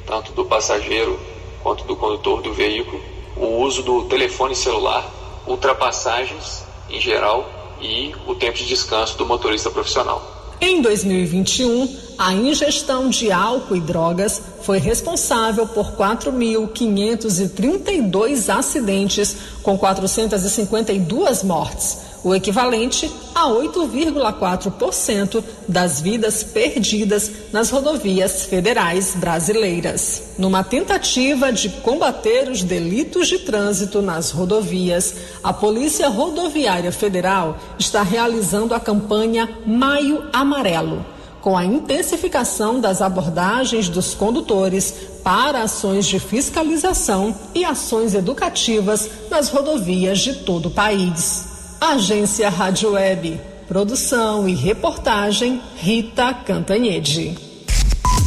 tanto 0.05 0.31
do 0.33 0.45
passageiro 0.45 1.19
quanto 1.61 1.83
do 1.85 1.95
condutor 1.95 2.41
do 2.41 2.53
veículo, 2.53 3.01
o 3.35 3.61
uso 3.61 3.83
do 3.83 4.03
telefone 4.03 4.55
celular, 4.55 5.09
ultrapassagens 5.47 6.63
em 6.89 6.99
geral 6.99 7.49
e 7.81 8.13
o 8.27 8.35
tempo 8.35 8.57
de 8.57 8.65
descanso 8.65 9.17
do 9.17 9.25
motorista 9.25 9.69
profissional. 9.69 10.31
Em 10.61 10.81
2021, 10.81 12.13
a 12.17 12.33
ingestão 12.33 13.09
de 13.09 13.29
álcool 13.31 13.75
e 13.75 13.81
drogas 13.81 14.41
foi 14.61 14.77
responsável 14.77 15.67
por 15.67 15.97
4.532 15.97 18.47
acidentes, 18.47 19.35
com 19.61 19.77
452 19.77 21.43
mortes, 21.43 22.12
o 22.23 22.33
equivalente 22.33 23.11
a 23.35 23.47
8,4% 23.47 25.43
das 25.67 25.99
vidas 25.99 26.41
perdidas 26.43 27.31
nas 27.51 27.69
rodovias 27.69 28.43
federais 28.45 29.13
brasileiras. 29.15 30.33
Numa 30.37 30.63
tentativa 30.63 31.51
de 31.51 31.67
combater 31.69 32.49
os 32.49 32.63
delitos 32.63 33.27
de 33.27 33.39
trânsito 33.39 34.01
nas 34.01 34.31
rodovias, 34.31 35.15
a 35.43 35.51
Polícia 35.51 36.07
Rodoviária 36.07 36.91
Federal 36.91 37.57
está 37.77 38.01
realizando 38.01 38.73
a 38.73 38.79
campanha 38.79 39.49
Maio 39.65 40.23
Amarelo 40.31 41.05
com 41.41 41.57
a 41.57 41.65
intensificação 41.65 42.79
das 42.79 43.01
abordagens 43.01 43.89
dos 43.89 44.13
condutores 44.13 44.95
para 45.21 45.63
ações 45.63 46.05
de 46.05 46.17
fiscalização 46.17 47.35
e 47.53 47.65
ações 47.65 48.15
educativas 48.15 49.09
nas 49.29 49.49
rodovias 49.49 50.19
de 50.19 50.35
todo 50.35 50.67
o 50.67 50.71
país. 50.71 51.52
Agência 51.85 52.49
Rádio 52.49 52.93
Web. 52.93 53.41
Produção 53.67 54.47
e 54.47 54.55
reportagem 54.55 55.61
Rita 55.75 56.33
Cantanhede. 56.33 57.37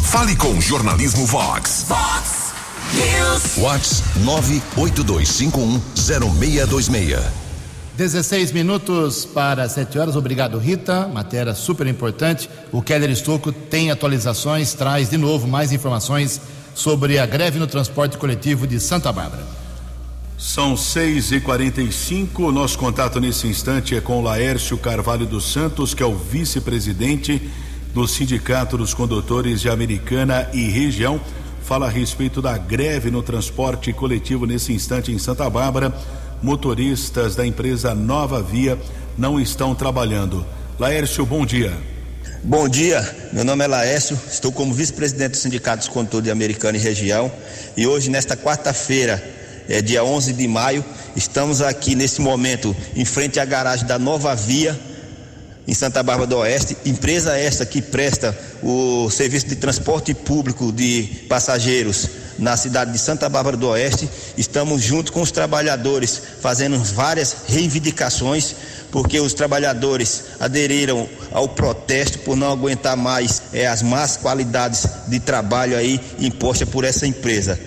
Fale 0.05 0.37
com 0.37 0.49
o 0.49 0.61
Jornalismo 0.61 1.25
Vox. 1.25 1.87
Vox 1.89 2.53
News. 2.93 3.57
Vox 3.57 4.03
982510626. 4.21 7.19
16 7.97 8.53
minutos 8.53 9.25
para 9.25 9.67
7 9.67 9.99
horas. 9.99 10.17
Obrigado, 10.17 10.59
Rita. 10.59 11.09
Matéria 11.09 11.55
super 11.55 11.87
importante. 11.87 12.51
O 12.71 12.83
Keller 12.83 13.11
Estocco 13.11 13.53
tem 13.53 13.91
atualizações, 13.91 14.75
traz 14.75 15.09
de 15.09 15.17
novo 15.17 15.49
mais 15.49 15.73
informações 15.73 16.43
sobre 16.75 17.19
a 17.19 17.25
greve 17.25 17.59
no 17.59 17.67
transporte 17.67 18.19
coletivo 18.19 18.67
de 18.67 18.79
Santa 18.79 19.11
Bárbara. 19.11 19.66
São 20.39 20.77
6 20.77 21.33
e 21.33 21.41
45 21.41 22.53
Nosso 22.53 22.79
contato 22.79 23.19
nesse 23.19 23.47
instante 23.47 23.97
é 23.97 24.03
com 24.03 24.23
Laércio 24.23 24.77
Carvalho 24.77 25.25
dos 25.25 25.51
Santos, 25.51 25.95
que 25.95 26.03
é 26.03 26.07
o 26.07 26.15
vice-presidente 26.15 27.51
do 27.95 28.07
Sindicato 28.07 28.77
dos 28.77 28.93
Condutores 28.93 29.63
de 29.63 29.71
Americana 29.71 30.51
e 30.53 30.69
Região. 30.69 31.19
Fala 31.63 31.87
a 31.87 31.91
respeito 31.91 32.43
da 32.43 32.59
greve 32.59 33.11
no 33.11 33.23
transporte 33.23 33.95
coletivo 33.95 34.45
nesse 34.45 34.75
instante 34.75 35.11
em 35.11 35.19
Santa 35.19 35.49
Bárbara. 35.49 35.95
Motoristas 36.43 37.35
da 37.35 37.47
empresa 37.47 37.95
Nova 37.95 38.43
Via 38.43 38.79
não 39.17 39.41
estão 39.41 39.75
trabalhando. 39.75 40.45
Laércio, 40.79 41.25
bom 41.25 41.47
dia. 41.47 41.73
Bom 42.45 42.69
dia, 42.69 43.31
meu 43.33 43.43
nome 43.43 43.65
é 43.65 43.67
Laércio, 43.67 44.17
estou 44.31 44.53
como 44.53 44.75
vice-presidente 44.75 45.31
do 45.31 45.37
Sindicato 45.39 45.79
dos 45.79 45.89
Condutores 45.89 46.27
de 46.27 46.31
Americana 46.31 46.77
e 46.77 46.81
Região 46.81 47.33
e 47.77 47.87
hoje, 47.87 48.11
nesta 48.11 48.37
quarta-feira, 48.37 49.36
é, 49.69 49.81
dia 49.83 50.05
11 50.05 50.33
de 50.33 50.49
maio. 50.49 50.85
Estamos 51.15 51.61
aqui 51.61 51.95
nesse 51.95 52.21
momento 52.21 52.75
em 52.95 53.05
frente 53.05 53.41
à 53.41 53.45
garagem 53.45 53.87
da 53.87 53.99
Nova 53.99 54.35
Via, 54.35 54.79
em 55.67 55.75
Santa 55.75 56.03
Bárbara 56.03 56.29
do 56.29 56.37
Oeste, 56.39 56.77
empresa 56.85 57.37
esta 57.37 57.67
que 57.67 57.83
presta 57.83 58.37
o 58.63 59.11
serviço 59.11 59.49
de 59.49 59.57
transporte 59.57 60.15
público 60.15 60.71
de 60.71 61.25
passageiros 61.29 62.09
na 62.39 62.57
cidade 62.57 62.93
de 62.93 62.99
Santa 62.99 63.29
Bárbara 63.29 63.57
do 63.57 63.69
Oeste. 63.69 64.09
Estamos 64.37 64.83
junto 64.83 65.13
com 65.13 65.23
os 65.23 65.33
trabalhadores 65.33 66.23
fazendo 66.41 66.79
várias 66.79 67.37
reivindicações, 67.49 68.55
porque 68.93 69.19
os 69.19 69.35
trabalhadores 69.35 70.25
aderiram 70.39 71.09
ao 71.33 71.49
protesto 71.49 72.21
por 72.21 72.37
não 72.37 72.53
aguentar 72.53 72.97
mais 72.97 73.43
é, 73.53 73.67
as 73.67 73.83
más 73.83 74.17
qualidades 74.17 74.87
de 75.09 75.19
trabalho 75.19 75.77
aí 75.77 76.01
impostas 76.19 76.69
por 76.69 76.85
essa 76.85 77.07
empresa. 77.07 77.59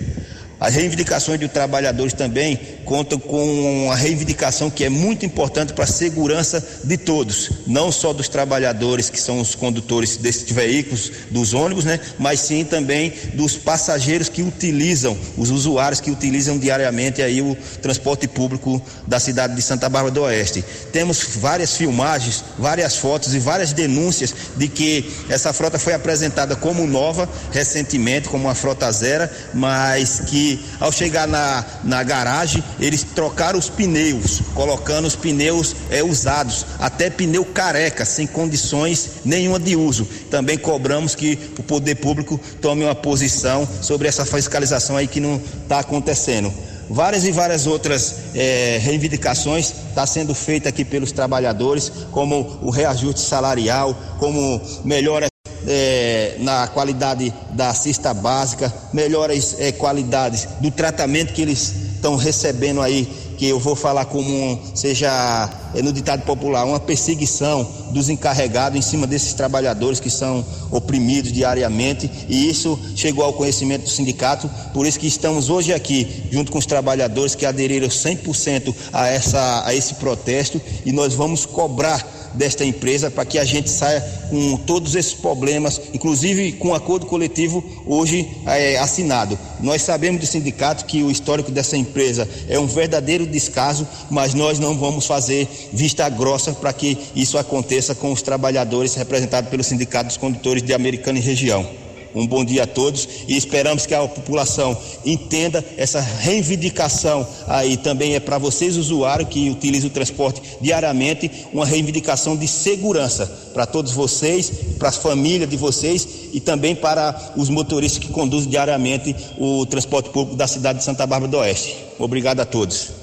As 0.60 0.74
reivindicações 0.74 1.40
dos 1.40 1.50
trabalhadores 1.50 2.12
também 2.12 2.60
contam 2.84 3.18
com 3.18 3.86
uma 3.86 3.96
reivindicação 3.96 4.68
que 4.68 4.84
é 4.84 4.90
muito 4.90 5.24
importante 5.24 5.72
para 5.72 5.84
a 5.84 5.86
segurança 5.86 6.62
de 6.84 6.98
todos, 6.98 7.50
não 7.66 7.90
só 7.90 8.12
dos 8.12 8.28
trabalhadores 8.28 9.08
que 9.08 9.18
são 9.18 9.40
os 9.40 9.54
condutores 9.54 10.18
desses 10.18 10.50
veículos, 10.50 11.12
dos 11.30 11.54
ônibus, 11.54 11.84
né, 11.84 11.98
mas 12.18 12.40
sim 12.40 12.62
também 12.64 13.12
dos 13.34 13.56
passageiros 13.56 14.28
que 14.28 14.42
utilizam, 14.42 15.16
os 15.38 15.50
usuários 15.50 16.00
que 16.00 16.10
utilizam 16.10 16.58
diariamente 16.58 17.22
aí 17.22 17.40
o 17.40 17.56
transporte 17.80 18.28
público 18.28 18.82
da 19.06 19.18
cidade 19.18 19.54
de 19.54 19.62
Santa 19.62 19.88
Bárbara 19.88 20.12
do 20.12 20.22
Oeste. 20.22 20.62
Temos 20.92 21.22
várias 21.36 21.76
filmagens, 21.76 22.44
várias 22.58 22.96
fotos 22.96 23.34
e 23.34 23.38
várias 23.38 23.72
denúncias 23.72 24.34
de 24.56 24.68
que 24.68 25.10
essa 25.30 25.52
frota 25.52 25.78
foi 25.78 25.94
apresentada 25.94 26.54
como 26.54 26.86
nova 26.86 27.28
recentemente, 27.50 28.28
como 28.28 28.44
uma 28.44 28.54
frota 28.54 28.90
zero, 28.92 29.28
mas 29.54 30.20
que 30.26 30.49
ao 30.78 30.90
chegar 30.90 31.26
na, 31.26 31.64
na 31.84 32.02
garagem, 32.02 32.62
eles 32.78 33.02
trocaram 33.02 33.58
os 33.58 33.68
pneus, 33.68 34.40
colocando 34.54 35.06
os 35.06 35.16
pneus 35.16 35.76
é, 35.90 36.02
usados, 36.02 36.66
até 36.78 37.10
pneu 37.10 37.44
careca, 37.44 38.04
sem 38.04 38.26
condições 38.26 39.10
nenhuma 39.24 39.58
de 39.58 39.76
uso. 39.76 40.06
Também 40.30 40.56
cobramos 40.58 41.14
que 41.14 41.38
o 41.58 41.62
poder 41.62 41.96
público 41.96 42.40
tome 42.60 42.84
uma 42.84 42.94
posição 42.94 43.68
sobre 43.82 44.08
essa 44.08 44.24
fiscalização 44.24 44.96
aí 44.96 45.06
que 45.06 45.20
não 45.20 45.40
está 45.62 45.80
acontecendo 45.80 46.52
várias 46.90 47.24
e 47.24 47.30
várias 47.30 47.68
outras 47.68 48.16
é, 48.34 48.78
reivindicações 48.82 49.66
estão 49.66 49.94
tá 49.94 50.06
sendo 50.06 50.34
feitas 50.34 50.68
aqui 50.68 50.84
pelos 50.84 51.12
trabalhadores, 51.12 51.90
como 52.10 52.58
o 52.60 52.70
reajuste 52.70 53.20
salarial, 53.20 53.94
como 54.18 54.60
melhora 54.84 55.29
é, 55.66 56.36
na 56.38 56.66
qualidade 56.68 57.32
da 57.50 57.72
cesta 57.74 58.12
básica, 58.14 58.72
melhores 58.92 59.56
é, 59.58 59.72
qualidades 59.72 60.48
do 60.60 60.70
tratamento 60.70 61.32
que 61.32 61.42
eles 61.42 61.74
estão 61.94 62.16
recebendo 62.16 62.80
aí, 62.80 63.04
que 63.36 63.46
eu 63.46 63.58
vou 63.58 63.76
falar 63.76 64.04
como 64.06 64.60
seja 64.74 65.48
é, 65.69 65.69
no 65.74 65.92
ditado 65.92 66.22
popular, 66.22 66.64
uma 66.64 66.80
perseguição 66.80 67.66
dos 67.90 68.08
encarregados 68.08 68.78
em 68.78 68.82
cima 68.82 69.06
desses 69.06 69.34
trabalhadores 69.34 70.00
que 70.00 70.10
são 70.10 70.44
oprimidos 70.70 71.32
diariamente, 71.32 72.10
e 72.28 72.48
isso 72.48 72.78
chegou 72.94 73.24
ao 73.24 73.32
conhecimento 73.32 73.84
do 73.84 73.90
sindicato, 73.90 74.50
por 74.72 74.86
isso 74.86 74.98
que 74.98 75.06
estamos 75.06 75.48
hoje 75.48 75.72
aqui, 75.72 76.24
junto 76.30 76.50
com 76.50 76.58
os 76.58 76.66
trabalhadores 76.66 77.34
que 77.34 77.46
aderiram 77.46 77.88
100% 77.88 78.74
a, 78.92 79.08
essa, 79.08 79.62
a 79.64 79.74
esse 79.74 79.94
protesto, 79.94 80.60
e 80.84 80.92
nós 80.92 81.14
vamos 81.14 81.46
cobrar 81.46 82.04
desta 82.34 82.64
empresa 82.64 83.10
para 83.10 83.24
que 83.24 83.38
a 83.38 83.44
gente 83.44 83.68
saia 83.68 84.00
com 84.30 84.56
todos 84.56 84.94
esses 84.94 85.14
problemas, 85.14 85.80
inclusive 85.92 86.52
com 86.52 86.68
o 86.68 86.74
acordo 86.74 87.06
coletivo 87.06 87.64
hoje 87.86 88.28
é, 88.46 88.78
assinado. 88.78 89.38
Nós 89.60 89.82
sabemos 89.82 90.20
do 90.20 90.26
sindicato 90.26 90.84
que 90.84 91.02
o 91.02 91.10
histórico 91.10 91.50
dessa 91.50 91.76
empresa 91.76 92.28
é 92.48 92.58
um 92.58 92.66
verdadeiro 92.66 93.26
descaso, 93.26 93.86
mas 94.10 94.34
nós 94.34 94.58
não 94.58 94.78
vamos 94.78 95.06
fazer 95.06 95.48
vista 95.72 96.08
grossa 96.08 96.52
para 96.52 96.72
que 96.72 96.96
isso 97.14 97.38
aconteça 97.38 97.94
com 97.94 98.12
os 98.12 98.22
trabalhadores 98.22 98.94
representados 98.94 99.50
pelo 99.50 99.64
Sindicato 99.64 100.06
dos 100.06 100.16
Condutores 100.16 100.62
de 100.62 100.72
Americana 100.72 101.18
e 101.18 101.22
região. 101.22 101.80
Um 102.14 102.26
bom 102.26 102.44
dia 102.44 102.64
a 102.64 102.66
todos 102.66 103.08
e 103.28 103.36
esperamos 103.36 103.86
que 103.86 103.94
a 103.94 104.06
população 104.06 104.76
entenda 105.04 105.64
essa 105.76 106.00
reivindicação 106.00 107.26
aí 107.46 107.76
também 107.76 108.14
é 108.14 108.20
para 108.20 108.38
vocês 108.38 108.76
usuários 108.76 109.28
que 109.28 109.48
utilizam 109.48 109.88
o 109.88 109.92
transporte 109.92 110.42
diariamente, 110.60 111.30
uma 111.52 111.64
reivindicação 111.64 112.36
de 112.36 112.48
segurança 112.48 113.26
para 113.54 113.64
todos 113.64 113.92
vocês, 113.92 114.50
para 114.78 114.88
as 114.88 114.96
famílias 114.96 115.48
de 115.48 115.56
vocês 115.56 116.08
e 116.32 116.40
também 116.40 116.74
para 116.74 117.32
os 117.36 117.48
motoristas 117.48 118.02
que 118.02 118.12
conduzem 118.12 118.50
diariamente 118.50 119.14
o 119.38 119.64
transporte 119.66 120.10
público 120.10 120.36
da 120.36 120.46
cidade 120.46 120.80
de 120.80 120.84
Santa 120.84 121.06
Bárbara 121.06 121.30
do 121.30 121.38
Oeste. 121.38 121.76
Obrigado 121.98 122.40
a 122.40 122.44
todos. 122.44 122.99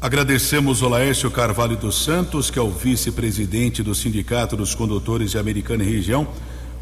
Agradecemos 0.00 0.80
o 0.82 0.88
Laércio 0.88 1.30
Carvalho 1.30 1.76
dos 1.76 2.04
Santos, 2.04 2.50
que 2.50 2.58
é 2.58 2.62
o 2.62 2.70
vice-presidente 2.70 3.82
do 3.82 3.94
Sindicato 3.94 4.56
dos 4.56 4.74
Condutores 4.74 5.32
de 5.32 5.38
Americana 5.38 5.82
e 5.82 5.90
Região 5.90 6.28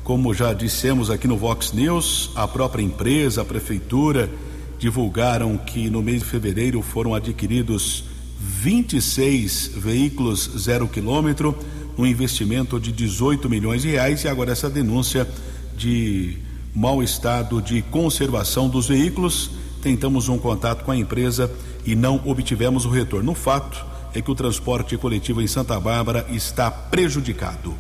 como 0.06 0.32
já 0.32 0.52
dissemos 0.52 1.11
aqui 1.11 1.26
no 1.26 1.37
Vox 1.37 1.73
News, 1.73 2.31
a 2.37 2.46
própria 2.46 2.81
empresa, 2.81 3.42
a 3.42 3.44
prefeitura, 3.44 4.31
divulgaram 4.79 5.59
que 5.59 5.90
no 5.90 6.00
mês 6.00 6.20
de 6.20 6.29
fevereiro 6.29 6.81
foram 6.81 7.12
adquiridos 7.12 8.05
26 8.38 9.72
veículos 9.74 10.48
zero 10.59 10.87
quilômetro, 10.87 11.59
um 11.98 12.07
investimento 12.07 12.79
de 12.79 12.92
18 12.92 13.50
milhões 13.50 13.83
de 13.83 13.88
reais, 13.88 14.22
e 14.22 14.29
agora 14.29 14.52
essa 14.52 14.70
denúncia 14.70 15.29
de 15.76 16.38
mau 16.72 17.02
estado 17.02 17.61
de 17.61 17.83
conservação 17.83 18.68
dos 18.68 18.87
veículos. 18.87 19.50
Tentamos 19.87 20.29
um 20.29 20.37
contato 20.37 20.83
com 20.83 20.90
a 20.90 20.96
empresa 20.96 21.49
e 21.85 21.94
não 21.94 22.20
obtivemos 22.25 22.85
o 22.85 22.90
retorno. 22.90 23.31
O 23.31 23.35
fato 23.37 23.87
é 24.12 24.20
que 24.20 24.29
o 24.29 24.35
transporte 24.35 24.96
coletivo 24.96 25.40
em 25.40 25.46
Santa 25.46 25.79
Bárbara 25.79 26.27
está 26.29 26.68
prejudicado. 26.68 27.72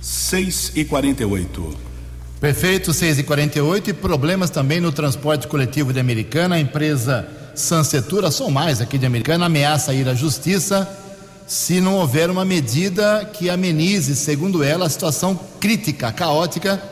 6 0.00 0.72
e 0.74 0.86
48 0.86 1.76
Perfeito, 2.40 2.94
6 2.94 3.18
e 3.18 3.22
48 3.24 3.90
e 3.90 3.92
problemas 3.92 4.48
também 4.48 4.80
no 4.80 4.90
transporte 4.90 5.46
coletivo 5.46 5.92
de 5.92 6.00
Americana. 6.00 6.54
A 6.54 6.58
empresa 6.60 7.28
Sansetura, 7.54 8.30
são 8.30 8.50
mais 8.50 8.80
aqui 8.80 8.96
de 8.96 9.04
Americana, 9.04 9.44
ameaça 9.44 9.92
ir 9.92 10.08
à 10.08 10.14
justiça 10.14 10.88
se 11.46 11.78
não 11.78 11.96
houver 11.96 12.30
uma 12.30 12.42
medida 12.42 13.28
que 13.34 13.50
amenize, 13.50 14.16
segundo 14.16 14.64
ela, 14.64 14.86
a 14.86 14.88
situação 14.88 15.38
crítica, 15.60 16.10
caótica 16.10 16.82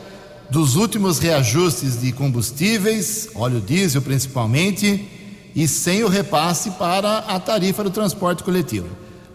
dos 0.49 0.75
últimos 0.75 1.19
reajustes 1.19 2.01
de 2.01 2.11
combustíveis, 2.11 3.29
óleo 3.35 3.61
diesel 3.61 4.01
principalmente, 4.01 5.07
e 5.55 5.67
sem 5.67 6.03
o 6.03 6.07
repasse 6.07 6.71
para 6.71 7.19
a 7.19 7.39
tarifa 7.39 7.83
do 7.83 7.89
transporte 7.89 8.43
coletivo 8.43 8.87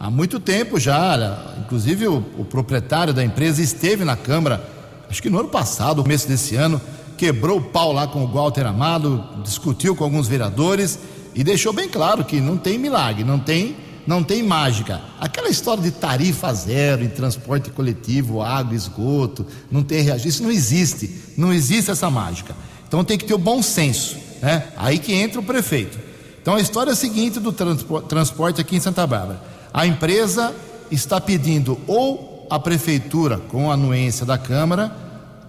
há 0.05 0.11
muito 0.11 0.39
tempo 0.39 0.79
já. 0.79 1.55
Inclusive, 1.59 2.09
o, 2.09 2.17
o, 2.39 2.45
proprietário 2.45 3.15
da 3.15 3.25
empresa 3.25 3.63
esteve 3.63 4.05
na 4.05 4.17
Câmara, 4.17 4.63
acho 5.09 5.23
que 5.23 5.31
no 5.31 5.39
ano 5.39 5.49
passado, 5.49 6.03
começo 6.03 6.29
desse 6.29 6.57
ano, 6.57 6.79
quebrou 7.17 7.59
o 7.59 7.63
pau 7.63 7.91
lá 7.91 8.07
com 8.07 8.23
o 8.23 8.29
Walter 8.29 8.67
Amado, 8.67 9.25
discutiu 9.43 9.97
com 9.97 10.05
alguns 10.05 10.29
vereadores 10.29 10.99
e 11.35 11.43
deixou 11.43 11.73
bem 11.73 11.89
claro 11.89 12.23
que 12.23 12.39
não 12.39 12.59
tem 12.59 12.77
milagre, 12.77 13.25
não 13.25 13.39
tem, 13.39 13.77
não 14.07 14.23
tem 14.23 14.43
mágica. 14.43 15.01
Aquela 15.21 15.49
história 15.49 15.83
de 15.83 15.91
tarifa 15.91 16.53
zero 16.53 17.03
em 17.03 17.09
transporte 17.09 17.71
coletivo, 17.71 18.43
água, 18.43 18.75
esgoto, 18.75 19.47
não 19.71 19.83
tem 19.83 20.03
reajuste, 20.03 20.29
isso 20.29 20.43
não 20.43 20.51
existe, 20.51 21.11
não 21.37 21.53
existe 21.53 21.91
essa 21.91 22.11
mágica. 22.11 22.55
Então 22.87 23.05
tem 23.05 23.19
que 23.19 23.25
ter 23.25 23.35
o 23.35 23.39
bom 23.39 23.63
senso, 23.63 24.17
né? 24.41 24.69
Aí 24.77 24.99
que 24.99 25.13
entra 25.13 25.41
o 25.41 25.45
prefeito. 25.45 25.99
Então 26.41 26.57
a 26.57 26.61
história 26.61 26.91
é 26.91 26.93
a 26.93 26.97
seguinte 26.97 27.41
do 27.41 27.53
transporte 27.53 28.61
aqui 28.61 28.77
em 28.77 28.81
Santa 28.81 29.07
Bárbara. 29.07 29.41
A 29.73 29.87
empresa 29.87 30.55
está 30.91 31.21
pedindo 31.21 31.81
ou 31.87 32.47
a 32.51 32.59
prefeitura, 32.59 33.39
com 33.39 33.71
a 33.71 33.75
anuência 33.75 34.27
da 34.27 34.37
Câmara, 34.37 34.95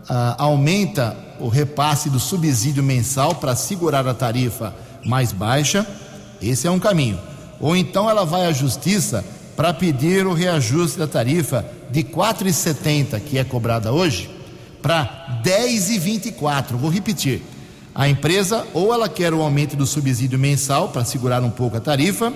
ah, 0.08 0.36
aumenta 0.40 1.16
o 1.40 1.50
repasse 1.50 2.10
do 2.10 2.20
subsídio 2.20 2.82
mensal 2.82 3.36
para 3.36 3.56
segurar 3.56 4.08
a 4.08 4.14
tarifa 4.14 4.74
mais 5.04 5.32
baixa. 5.32 5.86
Esse 6.42 6.68
é 6.68 6.72
um 6.72 6.80
caminho. 6.80 7.20
Ou 7.60 7.76
então 7.76 8.10
ela 8.10 8.26
vai 8.26 8.46
à 8.46 8.52
justiça 8.52 9.24
para 9.56 9.74
pedir 9.74 10.28
o 10.28 10.34
reajuste 10.34 11.00
da 11.00 11.08
tarifa 11.08 11.66
de 11.90 12.02
R$ 12.02 12.10
4,70 12.14 13.20
que 13.22 13.38
é 13.38 13.44
cobrada 13.44 13.92
hoje 13.92 14.30
para 14.82 15.02
R$ 15.02 15.50
10,24. 15.50 16.76
Vou 16.76 16.90
repetir. 16.90 17.42
A 17.94 18.10
empresa 18.10 18.66
ou 18.74 18.94
ela 18.94 19.08
quer 19.08 19.34
o 19.34 19.42
aumento 19.42 19.76
do 19.76 19.88
subsídio 19.88 20.38
mensal 20.38 20.90
para 20.90 21.06
segurar 21.06 21.42
um 21.42 21.50
pouco 21.50 21.78
a 21.78 21.80
tarifa, 21.80 22.34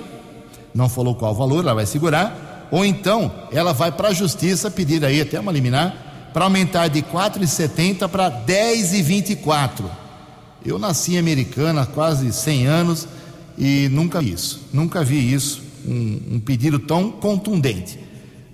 não 0.74 0.88
falou 0.88 1.16
qual 1.16 1.36
valor, 1.36 1.64
ela 1.66 1.74
vai 1.74 1.86
segurar, 1.86 2.68
ou 2.72 2.86
então 2.86 3.30
ela 3.52 3.74
vai 3.74 3.92
para 3.92 4.10
a 4.10 4.14
justiça 4.14 4.72
pedir 4.72 5.04
aí 5.04 5.20
até 5.20 5.38
uma 5.40 5.52
liminar 5.52 6.30
para 6.34 6.46
aumentar 6.46 6.88
de 6.88 7.02
4,70 7.02 8.08
para 8.08 8.32
10,24. 8.32 9.84
Eu 10.66 10.80
nasci 10.80 11.18
Americana 11.18 11.82
há 11.82 11.86
quase 11.86 12.32
100 12.32 12.68
anos 12.68 13.08
e 13.60 13.90
nunca 13.90 14.22
vi 14.22 14.32
isso, 14.32 14.62
nunca 14.74 15.04
vi 15.04 15.34
isso, 15.34 15.62
um, 15.86 16.36
um 16.36 16.40
pedido 16.40 16.80
tão 16.80 17.12
contundente. 17.12 18.00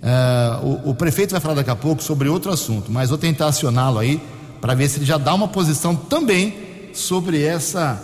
Uh, 0.02 0.84
o, 0.84 0.90
o, 0.90 0.94
prefeito 0.94 1.30
vai 1.30 1.40
falar 1.40 1.54
daqui 1.54 1.70
a 1.70 1.76
pouco 1.76 2.02
sobre 2.02 2.28
outro 2.28 2.52
assunto, 2.52 2.92
mas 2.92 3.08
vou 3.08 3.18
tentar 3.18 3.46
acioná-lo 3.46 3.98
aí 3.98 4.20
para 4.60 4.74
ver 4.74 4.88
se 4.88 4.98
ele 4.98 5.06
já 5.06 5.16
dá 5.16 5.32
uma 5.32 5.48
posição 5.48 5.94
também 5.96 6.54
sobre 6.92 7.42
essa 7.42 8.02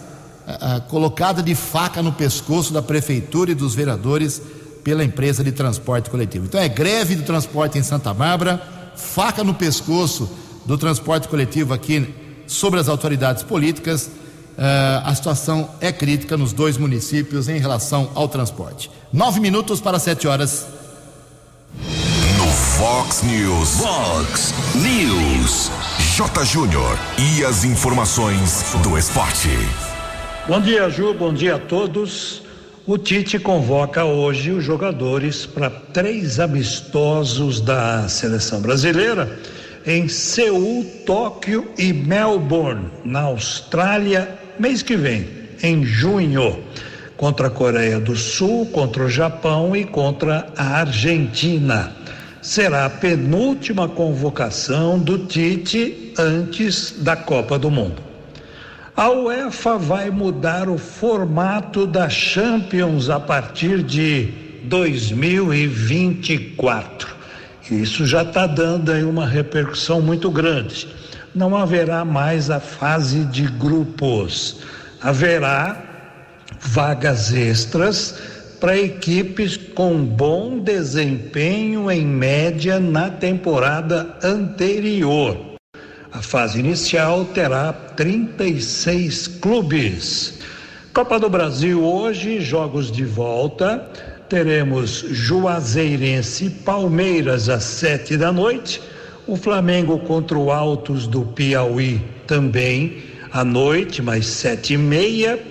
colocada 0.89 1.43
de 1.43 1.55
faca 1.55 2.03
no 2.03 2.13
pescoço 2.13 2.73
da 2.73 2.83
prefeitura 2.83 3.53
e 3.53 3.55
dos 3.55 3.75
vereadores 3.75 4.43
pela 4.83 5.05
empresa 5.05 5.45
de 5.45 5.53
transporte 5.53 6.11
coletivo. 6.11 6.47
Então 6.47 6.61
é 6.61 6.69
greve 6.69 7.15
do 7.15 7.23
transporte 7.23 7.79
em 7.79 7.83
Santa 7.83 8.13
Bárbara, 8.13 8.61
faca 8.97 9.45
no 9.45 9.55
pescoço 9.55 10.29
do 10.67 10.77
transporte 10.77 11.29
coletivo 11.29 11.73
aqui 11.73 12.13
sobre 12.47 12.81
as 12.81 12.89
autoridades 12.89 13.43
políticas. 13.43 14.11
Uh, 14.63 15.03
a 15.03 15.13
situação 15.13 15.69
é 15.81 15.91
crítica 15.91 16.37
nos 16.37 16.53
dois 16.53 16.77
municípios 16.77 17.49
em 17.49 17.59
relação 17.59 18.13
ao 18.15 18.29
transporte. 18.29 18.89
Nove 19.13 19.41
minutos 19.41 19.81
para 19.81 19.99
sete 19.99 20.29
horas. 20.29 20.69
No 22.39 22.47
Fox 22.47 23.25
News. 23.25 23.81
Fox 23.81 24.55
News. 24.77 25.69
J. 26.17 26.45
Júnior 26.45 26.97
e 27.19 27.45
as 27.45 27.65
informações 27.65 28.73
do 28.85 28.97
esporte. 28.97 29.49
Bom 30.47 30.61
dia, 30.61 30.89
Ju, 30.89 31.13
bom 31.13 31.35
dia 31.35 31.57
a 31.57 31.59
todos. 31.59 32.43
O 32.87 32.97
Tite 32.97 33.41
convoca 33.41 34.05
hoje 34.05 34.53
os 34.53 34.63
jogadores 34.63 35.45
para 35.45 35.71
três 35.71 36.39
amistosos 36.39 37.61
da 37.61 38.09
seleção 38.09 38.61
brasileira 38.61 39.41
em 39.85 40.07
Seul, 40.07 40.85
Tóquio 41.05 41.69
e 41.77 41.93
Melbourne, 41.93 42.89
na 43.05 43.23
Austrália, 43.23 44.39
mês 44.59 44.83
que 44.83 44.97
vem, 44.97 45.29
em 45.63 45.85
junho. 45.85 46.63
Contra 47.17 47.47
a 47.47 47.51
Coreia 47.51 48.01
do 48.01 48.17
Sul, 48.17 48.67
contra 48.67 49.05
o 49.05 49.09
Japão 49.09 49.77
e 49.77 49.85
contra 49.85 50.49
a 50.57 50.81
Argentina. 50.81 51.93
Será 52.41 52.87
a 52.87 52.91
penúltima 52.91 53.89
convocação 53.89 54.99
do 54.99 55.19
Tite 55.19 56.13
antes 56.19 56.97
da 56.99 57.15
Copa 57.15 57.57
do 57.59 57.71
Mundo. 57.71 58.03
A 58.97 59.11
UEFA 59.11 59.79
vai 59.79 60.11
mudar 60.11 60.69
o 60.69 60.77
formato 60.77 61.87
da 61.87 62.09
Champions 62.09 63.09
a 63.09 63.21
partir 63.21 63.83
de 63.83 64.29
2024. 64.65 67.23
Isso 67.71 68.05
já 68.05 68.23
está 68.23 68.47
dando 68.47 68.93
aí 68.93 69.03
uma 69.03 69.27
repercussão 69.27 70.03
muito 70.03 70.31
grande. 70.31 70.87
Não 71.35 71.57
haverá 71.57 72.05
mais 72.05 72.51
a 72.51 72.61
fase 72.61 73.25
de 73.25 73.45
grupos. 73.45 74.59
Haverá 75.01 75.83
vagas 76.61 77.33
extras 77.33 78.15
para 78.61 78.77
equipes 78.77 79.57
com 79.57 80.05
bom 80.05 80.59
desempenho 80.59 81.91
em 81.91 82.07
média 82.07 82.79
na 82.79 83.11
temporada 83.11 84.17
anterior. 84.23 85.57
A 86.13 86.21
fase 86.21 86.61
inicial 86.61 87.25
terá 87.25 87.73
36 87.73 89.27
clubes. 89.27 90.39
Copa 90.93 91.19
do 91.19 91.31
Brasil 91.31 91.83
hoje, 91.83 92.41
jogos 92.41 92.93
de 92.93 93.05
volta. 93.05 93.91
Teremos 94.29 95.05
Juazeirense 95.11 96.45
e 96.45 96.51
Palmeiras 96.51 97.49
às 97.49 97.65
sete 97.65 98.19
da 98.19 98.31
noite. 98.31 98.83
O 99.33 99.37
Flamengo 99.39 99.99
contra 100.01 100.39
o 100.39 100.53
Altos 100.53 101.07
do 101.07 101.23
Piauí 101.23 102.03
também 102.27 102.99
à 103.33 103.43
noite, 103.43 104.03
mais 104.03 104.27
sete 104.27 104.75
e 104.75 104.77
meia. 104.77 105.43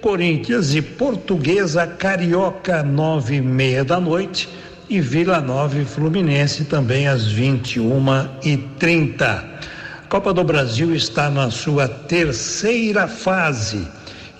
Corinthians 0.00 0.74
e 0.74 0.82
Portuguesa 0.82 1.86
Carioca, 1.86 2.82
nove 2.82 3.36
e 3.36 3.40
meia 3.40 3.84
da 3.84 4.00
noite. 4.00 4.48
E 4.90 5.00
Vila 5.00 5.40
Nova 5.40 5.78
e 5.78 5.84
Fluminense 5.84 6.64
também 6.64 7.06
às 7.06 7.28
vinte 7.28 7.76
e 7.76 7.80
uma 7.80 8.28
e 8.42 8.56
trinta. 8.56 9.44
Copa 10.08 10.34
do 10.34 10.42
Brasil 10.42 10.92
está 10.92 11.30
na 11.30 11.48
sua 11.48 11.86
terceira 11.86 13.06
fase 13.06 13.86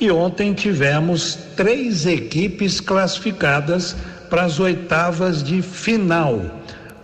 e 0.01 0.11
ontem 0.11 0.53
tivemos 0.53 1.39
três 1.57 2.05
equipes 2.05 2.81
classificadas 2.81 3.95
para 4.29 4.43
as 4.43 4.59
oitavas 4.59 5.41
de 5.41 5.63
final. 5.63 6.58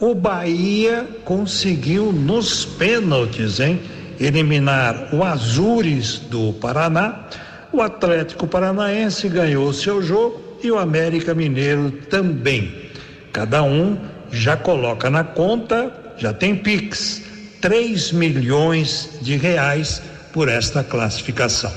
O 0.05 0.15
Bahia 0.15 1.09
conseguiu 1.25 2.13
nos 2.13 2.63
pênaltis, 2.63 3.59
hein? 3.59 3.81
Eliminar 4.21 5.09
o 5.15 5.25
Azures 5.25 6.19
do 6.19 6.53
Paraná. 6.53 7.25
O 7.73 7.81
Atlético 7.81 8.47
Paranaense 8.47 9.27
ganhou 9.31 9.73
seu 9.73 10.03
jogo 10.03 10.59
e 10.63 10.71
o 10.71 10.79
América 10.79 11.35
Mineiro 11.35 11.91
também. 12.11 12.91
Cada 13.33 13.63
um 13.63 13.97
já 14.31 14.59
coloca 14.59 15.09
na 15.09 15.25
conta, 15.25 15.91
já 16.19 16.35
tem 16.35 16.55
Pix 16.55 17.23
3 17.63 18.13
milhões 18.13 19.09
de 19.23 19.39
reais 19.39 20.03
por 20.35 20.51
esta 20.51 20.85
classificação. 20.85 21.73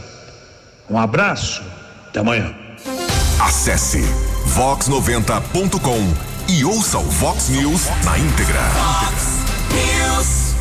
Um 0.89 0.99
abraço, 0.99 1.63
até 2.09 2.19
amanhã. 2.19 2.53
Acesse 3.39 4.01
vox90.com 4.49 6.26
e 6.49 6.63
ouça 6.63 6.97
o 6.97 7.03
Vox 7.03 7.49
News 7.49 7.87
na 8.05 8.17
íntegra. 8.17 8.61
News. 9.69 10.55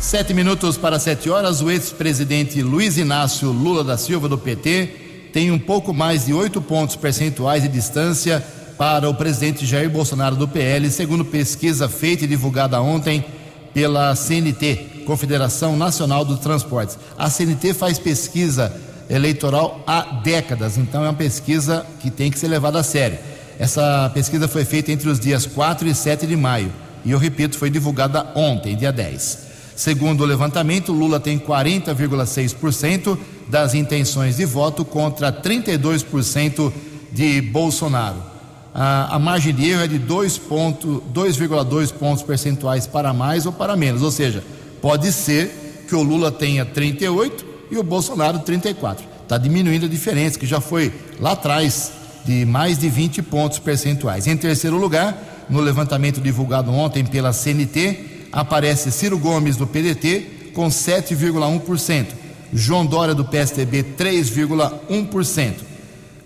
Sete 0.00 0.34
minutos 0.34 0.76
para 0.76 0.98
sete 0.98 1.30
horas, 1.30 1.62
o 1.62 1.70
ex-presidente 1.70 2.60
Luiz 2.62 2.98
Inácio 2.98 3.52
Lula 3.52 3.84
da 3.84 3.96
Silva, 3.96 4.28
do 4.28 4.36
PT, 4.36 5.30
tem 5.32 5.52
um 5.52 5.58
pouco 5.58 5.94
mais 5.94 6.26
de 6.26 6.34
oito 6.34 6.60
pontos 6.60 6.96
percentuais 6.96 7.62
de 7.62 7.68
distância 7.68 8.44
para 8.76 9.08
o 9.08 9.14
presidente 9.14 9.64
Jair 9.64 9.88
Bolsonaro 9.88 10.34
do 10.34 10.48
PL, 10.48 10.90
segundo 10.90 11.24
pesquisa 11.24 11.88
feita 11.88 12.24
e 12.24 12.28
divulgada 12.28 12.80
ontem 12.80 13.24
pela 13.72 14.16
CNT, 14.16 15.04
Confederação 15.06 15.76
Nacional 15.76 16.24
dos 16.24 16.40
Transportes. 16.40 16.98
A 17.16 17.30
CNT 17.30 17.72
faz 17.72 18.00
pesquisa 18.00 18.74
eleitoral 19.08 19.80
há 19.86 20.02
décadas, 20.24 20.76
então 20.76 21.04
é 21.04 21.08
uma 21.08 21.14
pesquisa 21.14 21.86
que 22.00 22.10
tem 22.10 22.32
que 22.32 22.38
ser 22.38 22.48
levada 22.48 22.80
a 22.80 22.82
sério. 22.82 23.29
Essa 23.60 24.10
pesquisa 24.12 24.48
foi 24.48 24.64
feita 24.64 24.90
entre 24.90 25.08
os 25.08 25.20
dias 25.20 25.46
4 25.46 25.86
e 25.86 25.94
7 25.94 26.26
de 26.26 26.34
maio 26.34 26.72
e, 27.04 27.12
eu 27.12 27.18
repito, 27.18 27.56
foi 27.56 27.70
divulgada 27.70 28.32
ontem, 28.34 28.74
dia 28.74 28.90
10. 28.90 29.50
Segundo 29.76 30.22
o 30.22 30.26
levantamento, 30.26 30.92
Lula 30.92 31.20
tem 31.20 31.38
40,6% 31.38 33.16
das 33.46 33.74
intenções 33.74 34.38
de 34.38 34.44
voto 34.44 34.84
contra 34.84 35.32
32% 35.32 36.72
de 37.12 37.40
Bolsonaro 37.40 38.30
a, 38.74 39.16
a 39.16 39.18
margem 39.18 39.52
de 39.52 39.68
erro 39.68 39.82
é 39.82 39.88
de 39.88 39.98
2,2 39.98 41.92
pontos 41.92 42.22
percentuais 42.22 42.86
para 42.86 43.12
mais 43.12 43.46
ou 43.46 43.52
para 43.52 43.76
menos. 43.76 44.02
Ou 44.02 44.10
seja, 44.10 44.42
pode 44.80 45.12
ser 45.12 45.84
que 45.88 45.94
o 45.94 46.02
Lula 46.02 46.30
tenha 46.30 46.64
38 46.64 47.44
e 47.70 47.78
o 47.78 47.82
Bolsonaro 47.82 48.38
34. 48.40 49.04
Está 49.22 49.38
diminuindo 49.38 49.86
a 49.86 49.88
diferença, 49.88 50.38
que 50.38 50.46
já 50.46 50.60
foi 50.60 50.92
lá 51.20 51.32
atrás 51.32 51.92
de 52.24 52.44
mais 52.44 52.78
de 52.78 52.88
20 52.88 53.22
pontos 53.22 53.58
percentuais. 53.58 54.26
Em 54.26 54.36
terceiro 54.36 54.76
lugar, 54.76 55.46
no 55.48 55.60
levantamento 55.60 56.20
divulgado 56.20 56.70
ontem 56.70 57.04
pela 57.04 57.32
CNT, 57.32 58.28
aparece 58.32 58.90
Ciro 58.90 59.18
Gomes 59.18 59.56
do 59.56 59.66
PDT 59.66 60.52
com 60.54 60.68
7,1%, 60.68 62.06
João 62.52 62.84
Dória 62.84 63.14
do 63.14 63.24
PSDB 63.24 63.84
3,1%. 63.96 65.54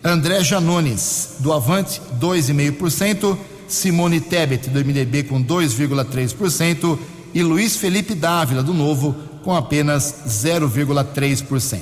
André 0.02 0.44
Janones, 0.44 1.36
do 1.40 1.52
Avante, 1.52 2.00
2,5%. 2.20 3.38
Simone 3.66 4.20
Tebet, 4.20 4.68
do 4.68 4.84
MDB, 4.84 5.22
com 5.22 5.42
2,3%. 5.42 6.98
E 7.32 7.42
Luiz 7.42 7.76
Felipe 7.76 8.14
Dávila, 8.14 8.62
do 8.62 8.74
Novo, 8.74 9.16
com 9.42 9.56
apenas 9.56 10.14
0,3%. 10.28 11.78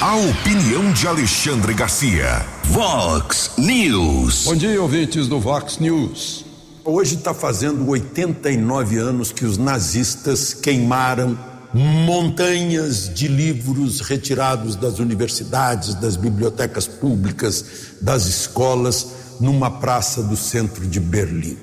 A 0.00 0.14
opinião 0.14 0.92
de 0.92 1.08
Alexandre 1.08 1.74
Garcia. 1.74 2.46
Vox 2.66 3.50
News. 3.58 4.44
Bom 4.44 4.54
dia, 4.54 4.80
ouvintes 4.80 5.26
do 5.26 5.40
Vox 5.40 5.78
News. 5.80 6.44
Hoje 6.84 7.16
está 7.16 7.34
fazendo 7.34 7.84
89 7.88 8.96
anos 8.98 9.32
que 9.32 9.44
os 9.44 9.58
nazistas 9.58 10.54
queimaram 10.54 11.36
montanhas 11.72 13.12
de 13.12 13.26
livros 13.26 13.98
retirados 13.98 14.76
das 14.76 15.00
universidades, 15.00 15.96
das 15.96 16.14
bibliotecas 16.14 16.86
públicas, 16.86 17.64
das 18.00 18.26
escolas, 18.26 19.23
numa 19.40 19.70
praça 19.70 20.22
do 20.22 20.36
centro 20.36 20.86
de 20.86 21.00
Berlim. 21.00 21.56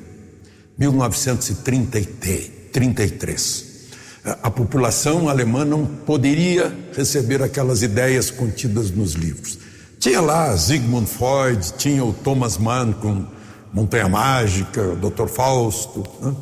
1933. 0.78 3.72
A 4.44 4.52
população 4.52 5.30
alemã 5.30 5.66
não 5.66 5.84
poderia 5.86 6.76
receber 6.96 7.42
aquelas 7.42 7.82
ideias 7.82 8.30
contidas 8.30 8.92
nos 8.92 9.14
livros. 9.14 9.58
Tinha 10.00 10.22
lá 10.22 10.56
Sigmund 10.58 11.08
Freud, 11.08 11.74
tinha 11.78 12.04
o 12.04 12.12
Thomas 12.14 12.58
Mann 12.58 12.92
com 12.94 13.26
Montanha 13.74 14.10
Mágica, 14.10 14.82
o 14.82 14.96
Dr. 14.96 15.28
Fausto. 15.28 16.04
Né? 16.22 16.36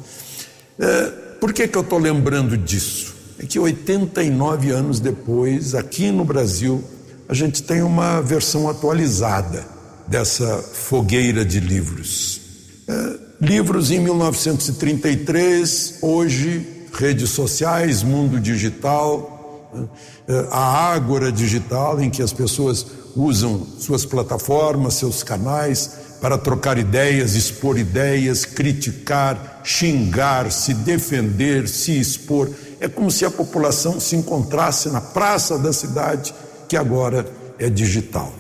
É, 0.80 1.06
por 1.40 1.54
que, 1.54 1.68
que 1.68 1.78
eu 1.78 1.82
estou 1.82 2.00
lembrando 2.00 2.58
disso? 2.58 3.16
É 3.38 3.46
que 3.46 3.60
89 3.60 4.72
anos 4.72 5.00
depois, 5.00 5.76
aqui 5.76 6.12
no 6.12 6.26
Brasil, 6.26 6.84
a 7.28 7.34
gente 7.34 7.64
tem 7.64 7.82
uma 7.82 8.22
versão 8.22 8.70
atualizada 8.70 9.79
dessa 10.10 10.58
fogueira 10.58 11.46
de 11.46 11.60
livros. 11.60 12.42
É, 12.88 13.20
livros 13.40 13.92
em 13.92 14.00
1933, 14.00 16.00
hoje, 16.02 16.66
redes 16.94 17.30
sociais, 17.30 18.02
mundo 18.02 18.40
digital, 18.40 19.70
né? 19.74 19.88
é, 20.28 20.48
a 20.52 20.94
ágora 20.94 21.32
digital, 21.32 22.02
em 22.02 22.10
que 22.10 22.24
as 22.24 22.34
pessoas 22.34 22.86
usam 23.16 23.66
suas 23.80 24.06
plataformas, 24.06 24.96
seus 24.96 25.24
canais 25.24 26.10
para 26.20 26.38
trocar 26.38 26.78
ideias, 26.78 27.36
expor 27.36 27.78
ideias, 27.78 28.44
criticar, 28.44 29.62
xingar, 29.64 30.52
se 30.52 30.74
defender, 30.74 31.68
se 31.68 31.98
expor. 31.98 32.50
É 32.80 32.88
como 32.88 33.10
se 33.10 33.26
a 33.26 33.32
população 33.32 34.00
se 34.00 34.16
encontrasse 34.16 34.90
na 34.90 35.00
praça 35.00 35.58
da 35.58 35.72
cidade, 35.72 36.34
que 36.68 36.76
agora 36.76 37.26
é 37.58 37.70
digital. 37.70 38.39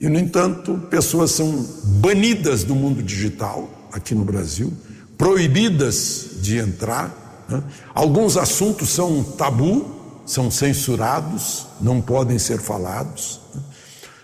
E, 0.00 0.08
no 0.08 0.18
entanto, 0.18 0.78
pessoas 0.90 1.30
são 1.30 1.66
banidas 2.00 2.64
do 2.64 2.74
mundo 2.74 3.02
digital 3.02 3.70
aqui 3.92 4.14
no 4.14 4.24
Brasil, 4.24 4.72
proibidas 5.16 6.30
de 6.42 6.58
entrar. 6.58 7.44
Né? 7.48 7.62
Alguns 7.94 8.36
assuntos 8.36 8.88
são 8.88 9.22
tabu, 9.22 9.86
são 10.26 10.50
censurados, 10.50 11.66
não 11.80 12.00
podem 12.00 12.38
ser 12.38 12.58
falados. 12.58 13.40
Né? 13.54 13.62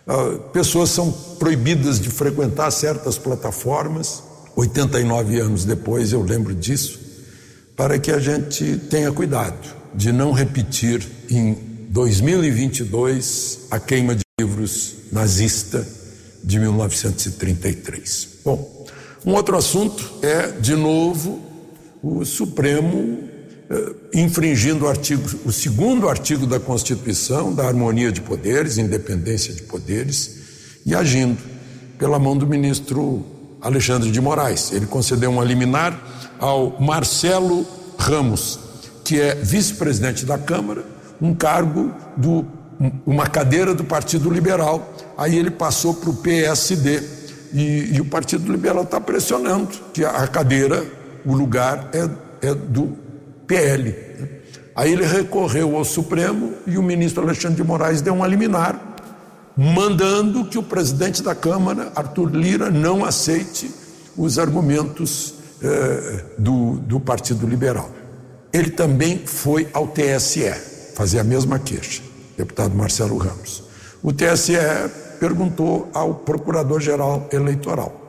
Ah, 0.06 0.38
pessoas 0.52 0.90
são 0.90 1.12
proibidas 1.38 2.00
de 2.00 2.10
frequentar 2.10 2.70
certas 2.72 3.16
plataformas. 3.16 4.24
89 4.56 5.38
anos 5.38 5.64
depois 5.64 6.12
eu 6.12 6.22
lembro 6.22 6.54
disso, 6.54 6.98
para 7.76 7.98
que 7.98 8.10
a 8.10 8.18
gente 8.18 8.76
tenha 8.90 9.12
cuidado 9.12 9.76
de 9.94 10.12
não 10.12 10.32
repetir 10.32 11.06
em 11.30 11.54
2022 11.90 13.60
a 13.70 13.78
queima 13.78 14.14
de 14.14 14.22
livros 14.40 14.94
nazista 15.12 15.86
de 16.42 16.58
1933. 16.58 18.28
Bom, 18.44 18.86
um 19.24 19.34
outro 19.34 19.56
assunto 19.56 20.10
é, 20.22 20.48
de 20.52 20.74
novo, 20.74 21.40
o 22.02 22.24
Supremo 22.24 23.28
eh, 23.68 23.94
infringindo 24.14 24.86
o, 24.86 24.88
artigo, 24.88 25.22
o 25.44 25.52
segundo 25.52 26.08
artigo 26.08 26.46
da 26.46 26.58
Constituição, 26.58 27.54
da 27.54 27.66
harmonia 27.66 28.10
de 28.10 28.22
poderes, 28.22 28.78
independência 28.78 29.52
de 29.52 29.62
poderes, 29.62 30.38
e 30.86 30.94
agindo 30.94 31.38
pela 31.98 32.18
mão 32.18 32.36
do 32.36 32.46
ministro 32.46 33.24
Alexandre 33.60 34.10
de 34.10 34.20
Moraes. 34.20 34.72
Ele 34.72 34.86
concedeu 34.86 35.30
uma 35.30 35.44
liminar 35.44 35.96
ao 36.38 36.80
Marcelo 36.80 37.66
Ramos, 37.98 38.58
que 39.04 39.20
é 39.20 39.34
vice-presidente 39.34 40.24
da 40.24 40.38
Câmara, 40.38 40.82
um 41.20 41.34
cargo 41.34 41.92
do 42.16 42.46
uma 43.06 43.26
cadeira 43.26 43.74
do 43.74 43.84
Partido 43.84 44.30
Liberal. 44.30 44.92
Aí 45.16 45.36
ele 45.36 45.50
passou 45.50 45.94
para 45.94 46.10
o 46.10 46.16
PSD 46.16 47.02
e, 47.52 47.96
e, 47.96 48.00
o 48.00 48.04
Partido 48.04 48.50
Liberal 48.50 48.84
está 48.84 49.00
pressionando 49.00 49.68
que 49.92 50.04
a 50.04 50.26
cadeira, 50.26 50.84
o 51.24 51.34
lugar 51.34 51.90
é, 51.92 52.48
é 52.48 52.54
do 52.54 52.96
PL. 53.46 53.94
Aí 54.74 54.92
ele 54.92 55.04
recorreu 55.04 55.76
ao 55.76 55.84
Supremo 55.84 56.54
e 56.66 56.78
o 56.78 56.82
ministro 56.82 57.22
Alexandre 57.22 57.56
de 57.56 57.64
Moraes 57.64 58.00
deu 58.00 58.14
uma 58.14 58.26
liminar, 58.26 58.80
mandando 59.56 60.44
que 60.44 60.56
o 60.56 60.62
presidente 60.62 61.22
da 61.22 61.34
Câmara, 61.34 61.92
Arthur 61.94 62.34
Lira, 62.34 62.70
não 62.70 63.04
aceite 63.04 63.70
os 64.16 64.38
argumentos 64.38 65.34
eh, 65.62 66.24
do, 66.38 66.76
do 66.76 67.00
Partido 67.00 67.46
Liberal. 67.46 67.90
Ele 68.52 68.70
também 68.70 69.26
foi 69.26 69.68
ao 69.72 69.88
TSE 69.88 70.50
fazer 70.94 71.18
a 71.18 71.24
mesma 71.24 71.58
queixa, 71.58 72.02
deputado 72.40 72.74
Marcelo 72.74 73.18
Ramos. 73.18 73.62
O 74.02 74.12
TSE 74.12 74.56
perguntou 75.18 75.90
ao 75.92 76.14
Procurador-Geral 76.14 77.28
Eleitoral. 77.30 78.00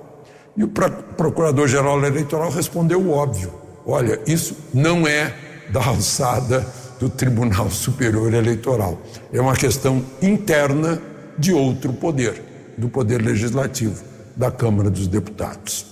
E 0.56 0.64
o 0.64 0.70
Procurador-Geral 0.70 2.04
Eleitoral 2.04 2.50
respondeu 2.50 3.02
o 3.02 3.12
óbvio: 3.12 3.54
Olha, 3.86 4.20
isso 4.26 4.56
não 4.74 5.06
é 5.08 5.34
da 5.70 5.86
alçada 5.86 6.66
do 7.00 7.10
Tribunal 7.10 7.70
Superior 7.70 8.34
Eleitoral. 8.34 9.00
É 9.34 9.42
uma 9.42 9.56
questão 9.56 10.04
interna 10.22 11.02
de 11.38 11.54
outro 11.54 11.92
poder, 11.94 12.42
do 12.78 12.90
Poder 12.90 13.22
Legislativo, 13.22 14.04
da 14.36 14.52
Câmara 14.52 14.90
dos 14.90 15.08
Deputados. 15.08 15.86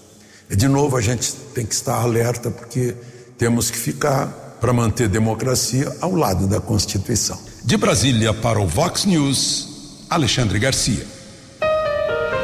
De 0.49 0.67
novo, 0.67 0.97
a 0.97 1.01
gente 1.01 1.33
tem 1.53 1.65
que 1.65 1.73
estar 1.73 1.95
alerta, 1.95 2.49
porque 2.49 2.95
temos 3.37 3.69
que 3.69 3.77
ficar, 3.77 4.48
para 4.59 4.73
manter 4.73 5.05
a 5.05 5.07
democracia, 5.07 5.91
ao 6.01 6.13
lado 6.13 6.47
da 6.47 6.59
Constituição. 6.59 7.39
De 7.63 7.77
Brasília 7.77 8.33
para 8.33 8.59
o 8.59 8.67
Vox 8.67 9.05
News, 9.05 10.05
Alexandre 10.09 10.59
Garcia. 10.59 11.05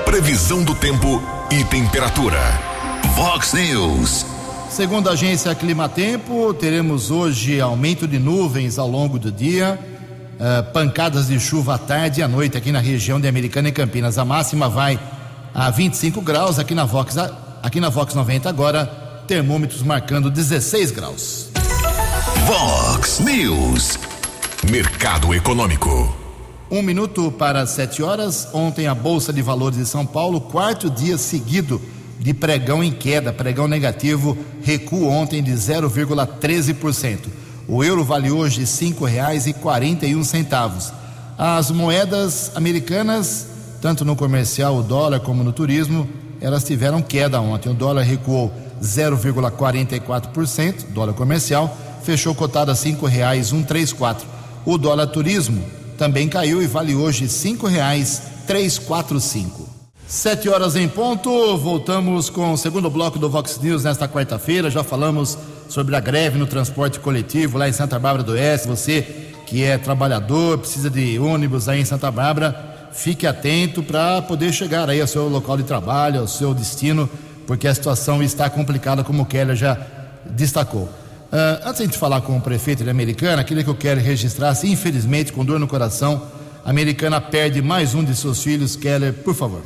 Previsão 0.06 0.64
do 0.64 0.74
tempo 0.76 1.22
e 1.52 1.64
temperatura. 1.66 2.40
Vox 3.16 3.54
News. 3.54 4.26
Segundo 4.70 5.10
a 5.10 5.14
agência 5.14 5.54
Climatempo, 5.56 6.54
teremos 6.54 7.12
hoje 7.12 7.62
aumento 7.62 8.08
de 8.08 8.20
nuvens 8.20 8.78
ao 8.78 8.90
longo 8.90 9.18
do 9.18 9.32
dia, 9.32 9.80
uh, 10.36 10.72
pancadas 10.74 11.28
de 11.28 11.40
chuva 11.40 11.76
à 11.76 11.78
tarde 11.78 12.20
e 12.20 12.24
à 12.24 12.28
noite 12.28 12.58
aqui 12.58 12.72
na 12.72 12.80
região 12.80 13.20
de 13.20 13.28
Americana 13.28 13.70
e 13.70 13.72
Campinas. 13.72 14.18
A 14.18 14.26
máxima 14.26 14.68
vai 14.68 15.00
a 15.54 15.70
25 15.70 16.22
graus 16.22 16.60
aqui 16.60 16.76
na 16.76 16.84
Vox, 16.84 17.16
aqui 17.64 17.80
na 17.80 17.90
Vox 17.90 18.14
90 18.14 18.50
agora, 18.50 18.86
termômetros 19.28 19.82
marcando 19.82 20.30
16 20.30 20.92
graus. 20.92 21.55
Vox 22.44 23.22
News, 23.22 23.98
mercado 24.70 25.34
econômico. 25.34 26.14
Um 26.70 26.84
minuto 26.84 27.32
para 27.32 27.66
sete 27.66 28.04
horas. 28.04 28.50
Ontem 28.54 28.86
a 28.86 28.94
Bolsa 28.94 29.34
de 29.34 29.42
Valores 29.42 29.80
de 29.80 29.86
São 29.86 30.06
Paulo, 30.06 30.42
quarto 30.42 30.90
dia 30.90 31.18
seguido 31.18 31.82
de 32.20 32.34
pregão 32.34 32.84
em 32.84 32.92
queda, 32.92 33.32
pregão 33.34 33.68
negativo, 33.68 34.38
recuo 34.62 35.08
ontem 35.08 35.42
de 35.42 35.54
0,13%. 35.54 37.20
O 37.68 37.84
euro 37.84 38.04
vale 38.04 38.30
hoje 38.30 38.60
R$ 38.60 38.66
5,41. 38.66 40.94
As 41.38 41.72
moedas 41.72 42.52
americanas, 42.54 43.48
tanto 43.82 44.06
no 44.06 44.16
comercial, 44.16 44.78
o 44.78 44.84
dólar, 44.84 45.22
como 45.22 45.44
no 45.44 45.52
turismo, 45.52 46.08
elas 46.40 46.64
tiveram 46.64 47.02
queda 47.02 47.42
ontem. 47.42 47.70
O 47.70 47.74
dólar 47.74 48.04
recuou 48.04 48.54
0,44%, 48.82 50.86
dólar 50.90 51.14
comercial, 51.14 51.76
fechou 52.06 52.36
cotado 52.36 52.72
a 52.72 52.74
R$ 52.74 52.80
5,134. 52.80 54.24
O 54.66 54.78
dólar 54.78 55.08
turismo 55.08 55.62
também 55.98 56.30
caiu 56.30 56.62
e 56.62 56.68
vale 56.68 56.96
hoje 56.96 57.24
R$ 57.24 57.30
5,345. 57.30 59.74
Sete 60.08 60.48
horas 60.48 60.76
em 60.76 60.88
ponto, 60.88 61.58
voltamos 61.58 62.30
com 62.30 62.54
o 62.54 62.58
segundo 62.58 62.92
bloco 62.92 63.18
do 63.18 63.28
Vox 63.28 63.60
News 63.60 63.84
nesta 63.84 64.08
quarta-feira. 64.08 64.70
Já 64.70 64.84
falamos 64.84 65.36
sobre 65.68 65.96
a 65.96 66.00
greve 66.00 66.38
no 66.38 66.46
transporte 66.46 67.00
coletivo 67.00 67.58
lá 67.58 67.68
em 67.68 67.74
Santa 67.74 67.98
Bárbara 67.98 68.24
do 68.24 68.34
Oeste. 68.34 68.68
Você 68.68 69.26
que 69.48 69.64
é 69.64 69.78
trabalhador, 69.78 70.60
precisa 70.60 70.90
de 70.90 71.20
ônibus 71.20 71.70
aí 71.70 71.82
em 71.82 71.86
Santa 71.86 72.12
Bárbara, 72.12 72.90
fique 72.92 73.28
atento 73.28 73.84
para 73.84 74.22
poder 74.22 74.52
chegar 74.52 74.90
aí 74.90 75.02
ao 75.02 75.08
seu 75.08 75.28
local 75.28 75.58
de 75.58 75.64
trabalho, 75.64 76.22
ao 76.22 76.28
seu 76.28 76.54
destino, 76.54 77.10
porque 77.46 77.68
a 77.68 77.74
situação 77.74 78.24
está 78.24 78.50
complicada, 78.50 79.04
como 79.04 79.24
o 79.24 79.26
Keller 79.26 79.56
já 79.56 79.78
destacou. 80.26 80.90
Uh, 81.36 81.68
antes 81.68 81.90
de 81.90 81.98
falar 81.98 82.22
com 82.22 82.38
o 82.38 82.40
prefeito 82.40 82.82
de 82.82 82.90
Americana, 82.90 83.42
aquilo 83.42 83.62
que 83.62 83.70
eu 83.70 83.76
quero 83.76 84.00
registrar, 84.00 84.56
se 84.56 84.72
infelizmente, 84.72 85.34
com 85.34 85.44
dor 85.44 85.60
no 85.60 85.68
coração, 85.68 86.26
a 86.64 86.70
Americana 86.70 87.20
perde 87.20 87.62
mais 87.62 87.94
um 87.94 88.06
de 88.06 88.16
seus 88.16 88.42
filhos. 88.42 88.78
Keller, 88.78 89.12
por 89.12 89.36
favor. 89.36 89.62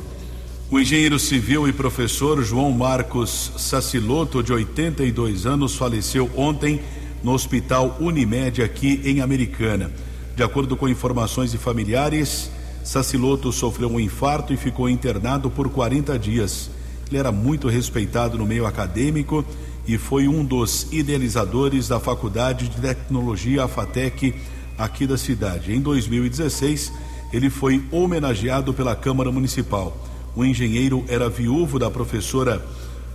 O 0.68 0.80
engenheiro 0.80 1.16
civil 1.16 1.68
e 1.68 1.72
professor 1.72 2.42
João 2.42 2.72
Marcos 2.72 3.52
Saciloto, 3.56 4.42
de 4.42 4.52
82 4.52 5.46
anos, 5.46 5.76
faleceu 5.76 6.28
ontem 6.36 6.80
no 7.22 7.30
Hospital 7.30 7.96
Unimed 8.00 8.64
aqui 8.64 9.00
em 9.04 9.20
Americana. 9.20 9.92
De 10.34 10.42
acordo 10.42 10.76
com 10.76 10.88
informações 10.88 11.52
de 11.52 11.58
familiares, 11.58 12.50
Saciloto 12.82 13.52
sofreu 13.52 13.92
um 13.92 14.00
infarto 14.00 14.52
e 14.52 14.56
ficou 14.56 14.88
internado 14.88 15.48
por 15.48 15.68
40 15.68 16.18
dias. 16.18 16.68
Ele 17.08 17.18
era 17.18 17.30
muito 17.30 17.68
respeitado 17.68 18.36
no 18.36 18.44
meio 18.44 18.66
acadêmico 18.66 19.44
e 19.90 19.98
foi 19.98 20.28
um 20.28 20.44
dos 20.44 20.86
idealizadores 20.92 21.88
da 21.88 21.98
Faculdade 21.98 22.68
de 22.68 22.80
Tecnologia 22.80 23.64
AFATEC 23.64 24.36
aqui 24.78 25.04
da 25.04 25.18
cidade. 25.18 25.74
Em 25.74 25.80
2016, 25.80 26.92
ele 27.32 27.50
foi 27.50 27.82
homenageado 27.90 28.72
pela 28.72 28.94
Câmara 28.94 29.32
Municipal. 29.32 29.96
O 30.36 30.44
engenheiro 30.44 31.04
era 31.08 31.28
viúvo 31.28 31.76
da 31.76 31.90
professora 31.90 32.64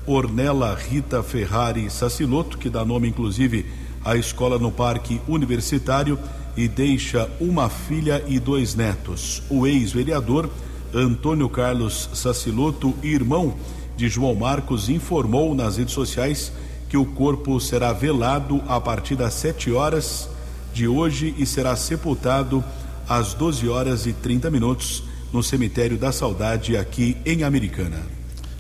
Ornella 0.06 0.76
Rita 0.76 1.24
Ferrari 1.24 1.90
Saciloto, 1.90 2.58
que 2.58 2.70
dá 2.70 2.84
nome 2.84 3.08
inclusive 3.08 3.66
à 4.04 4.18
escola 4.18 4.60
no 4.60 4.70
Parque 4.70 5.22
Universitário, 5.30 6.20
e 6.58 6.68
deixa 6.68 7.30
uma 7.40 7.70
filha 7.70 8.22
e 8.28 8.38
dois 8.38 8.76
netos. 8.76 9.42
O 9.50 9.66
ex-vereador 9.66 10.50
Antônio 10.94 11.48
Carlos 11.48 12.10
Saciloto, 12.14 12.94
irmão 13.02 13.56
de 13.96 14.10
João 14.10 14.36
Marcos, 14.36 14.90
informou 14.90 15.56
nas 15.56 15.78
redes 15.78 15.94
sociais 15.94 16.52
que 16.90 16.98
o 16.98 17.06
corpo 17.06 17.60
será 17.60 17.94
velado 17.94 18.62
a 18.68 18.80
partir 18.80 19.16
das 19.16 19.34
7 19.34 19.72
horas 19.72 20.30
de 20.74 20.88
hoje 20.88 21.34
e 21.38 21.46
será 21.46 21.76
sepultado 21.76 22.64
às 23.08 23.34
12 23.34 23.68
horas 23.68 24.06
e 24.06 24.14
30 24.14 24.52
minutos 24.52 25.04
no 25.32 25.42
cemitério 25.42 25.98
da 25.98 26.12
Saudade 26.12 26.78
aqui 26.78 27.18
em 27.26 27.44
Americana. 27.44 28.02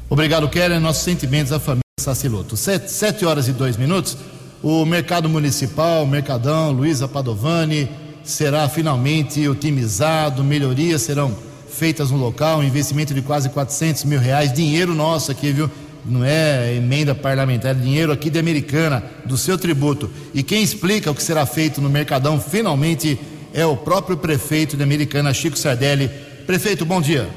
Obrigado, 0.09 0.49
Keller. 0.49 0.79
Nossos 0.79 1.03
sentimentos 1.03 1.51
à 1.51 1.59
família 1.59 1.81
Saciloto. 1.99 2.55
Sete, 2.55 2.91
sete 2.91 3.25
horas 3.25 3.47
e 3.47 3.51
dois 3.51 3.77
minutos. 3.77 4.17
O 4.61 4.85
mercado 4.85 5.29
municipal, 5.29 6.05
Mercadão, 6.05 6.71
Luiza 6.71 7.07
Padovani, 7.07 7.89
será 8.23 8.67
finalmente 8.67 9.47
otimizado, 9.47 10.43
melhorias 10.43 11.01
serão 11.01 11.35
feitas 11.75 12.09
no 12.09 12.17
local, 12.17 12.59
um 12.59 12.63
investimento 12.63 13.13
de 13.13 13.21
quase 13.21 13.49
400 13.49 14.05
mil 14.05 14.19
reais, 14.19 14.53
dinheiro 14.53 14.95
nosso 14.95 15.31
aqui, 15.31 15.51
viu? 15.51 15.69
Não 16.05 16.23
é 16.23 16.75
emenda 16.75 17.13
parlamentar, 17.13 17.71
é 17.71 17.73
dinheiro 17.73 18.11
aqui 18.11 18.29
de 18.29 18.39
Americana, 18.39 19.03
do 19.25 19.37
seu 19.37 19.57
tributo. 19.57 20.09
E 20.33 20.43
quem 20.43 20.63
explica 20.63 21.11
o 21.11 21.15
que 21.15 21.23
será 21.23 21.45
feito 21.45 21.81
no 21.81 21.89
Mercadão, 21.89 22.39
finalmente, 22.39 23.19
é 23.53 23.65
o 23.65 23.75
próprio 23.75 24.15
prefeito 24.15 24.77
de 24.77 24.83
Americana, 24.83 25.33
Chico 25.33 25.57
Sardelli. 25.57 26.09
Prefeito, 26.45 26.85
bom 26.85 27.01
dia. 27.01 27.27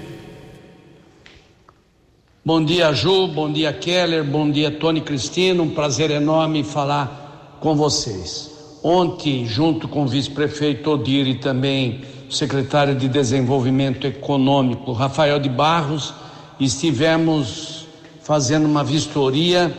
Bom 2.44 2.64
dia, 2.64 2.92
Ju, 2.92 3.28
bom 3.28 3.52
dia, 3.52 3.72
Keller, 3.72 4.24
bom 4.24 4.50
dia, 4.50 4.70
Tony 4.70 5.00
Cristino. 5.00 5.64
Um 5.64 5.70
prazer 5.70 6.10
enorme 6.10 6.62
falar 6.62 7.58
com 7.60 7.74
vocês. 7.74 8.50
Ontem, 8.82 9.46
junto 9.46 9.88
com 9.88 10.04
o 10.04 10.06
vice-prefeito 10.06 10.90
Odir 10.90 11.26
e 11.26 11.34
também 11.34 12.02
secretário 12.30 12.94
de 12.94 13.08
Desenvolvimento 13.08 14.06
Econômico, 14.06 14.92
Rafael 14.92 15.38
de 15.38 15.48
Barros, 15.48 16.14
estivemos 16.60 17.86
fazendo 18.22 18.66
uma 18.66 18.84
vistoria 18.84 19.74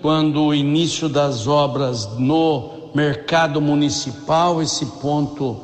quando 0.00 0.42
o 0.42 0.54
início 0.54 1.08
das 1.08 1.46
obras 1.46 2.18
no 2.18 2.90
mercado 2.94 3.60
municipal, 3.60 4.60
esse 4.60 4.84
ponto 4.84 5.62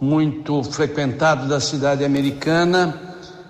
muito 0.00 0.62
frequentado 0.62 1.48
da 1.48 1.60
cidade 1.60 2.04
americana, 2.04 2.98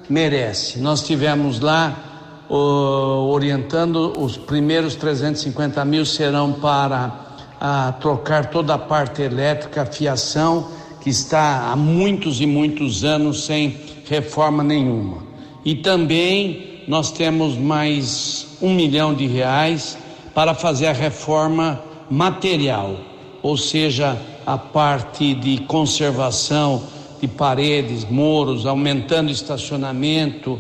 merece. 0.09 0.81
Nós 0.81 1.03
tivemos 1.03 1.61
lá 1.61 2.11
orientando 2.49 4.13
os 4.19 4.37
primeiros 4.37 4.97
350 4.97 5.85
mil 5.85 6.05
serão 6.05 6.53
para 6.55 7.13
a, 7.61 7.93
trocar 7.93 8.47
toda 8.47 8.75
a 8.75 8.79
parte 8.79 9.23
elétrica, 9.23 9.87
fiação, 9.87 10.69
que 11.01 11.11
está 11.11 11.71
há 11.71 11.77
muitos 11.77 12.41
e 12.41 12.47
muitos 12.47 13.05
anos 13.05 13.45
sem 13.45 13.77
reforma 14.09 14.63
nenhuma. 14.63 15.25
E 15.65 15.75
também 15.75 16.83
nós 16.87 17.11
temos 17.11 17.57
mais 17.57 18.47
um 18.61 18.75
milhão 18.75 19.15
de 19.15 19.27
reais 19.27 19.97
para 20.35 20.55
fazer 20.55 20.87
a 20.87 20.93
reforma 20.93 21.83
material, 22.11 22.97
ou 23.43 23.57
seja, 23.57 24.21
a 24.47 24.59
parte 24.59 25.35
de 25.35 25.59
conservação 25.59 26.83
de 27.21 27.29
paredes, 27.29 28.05
muros, 28.05 28.67
aumentando 28.67 29.31
estacionamento, 29.31 30.59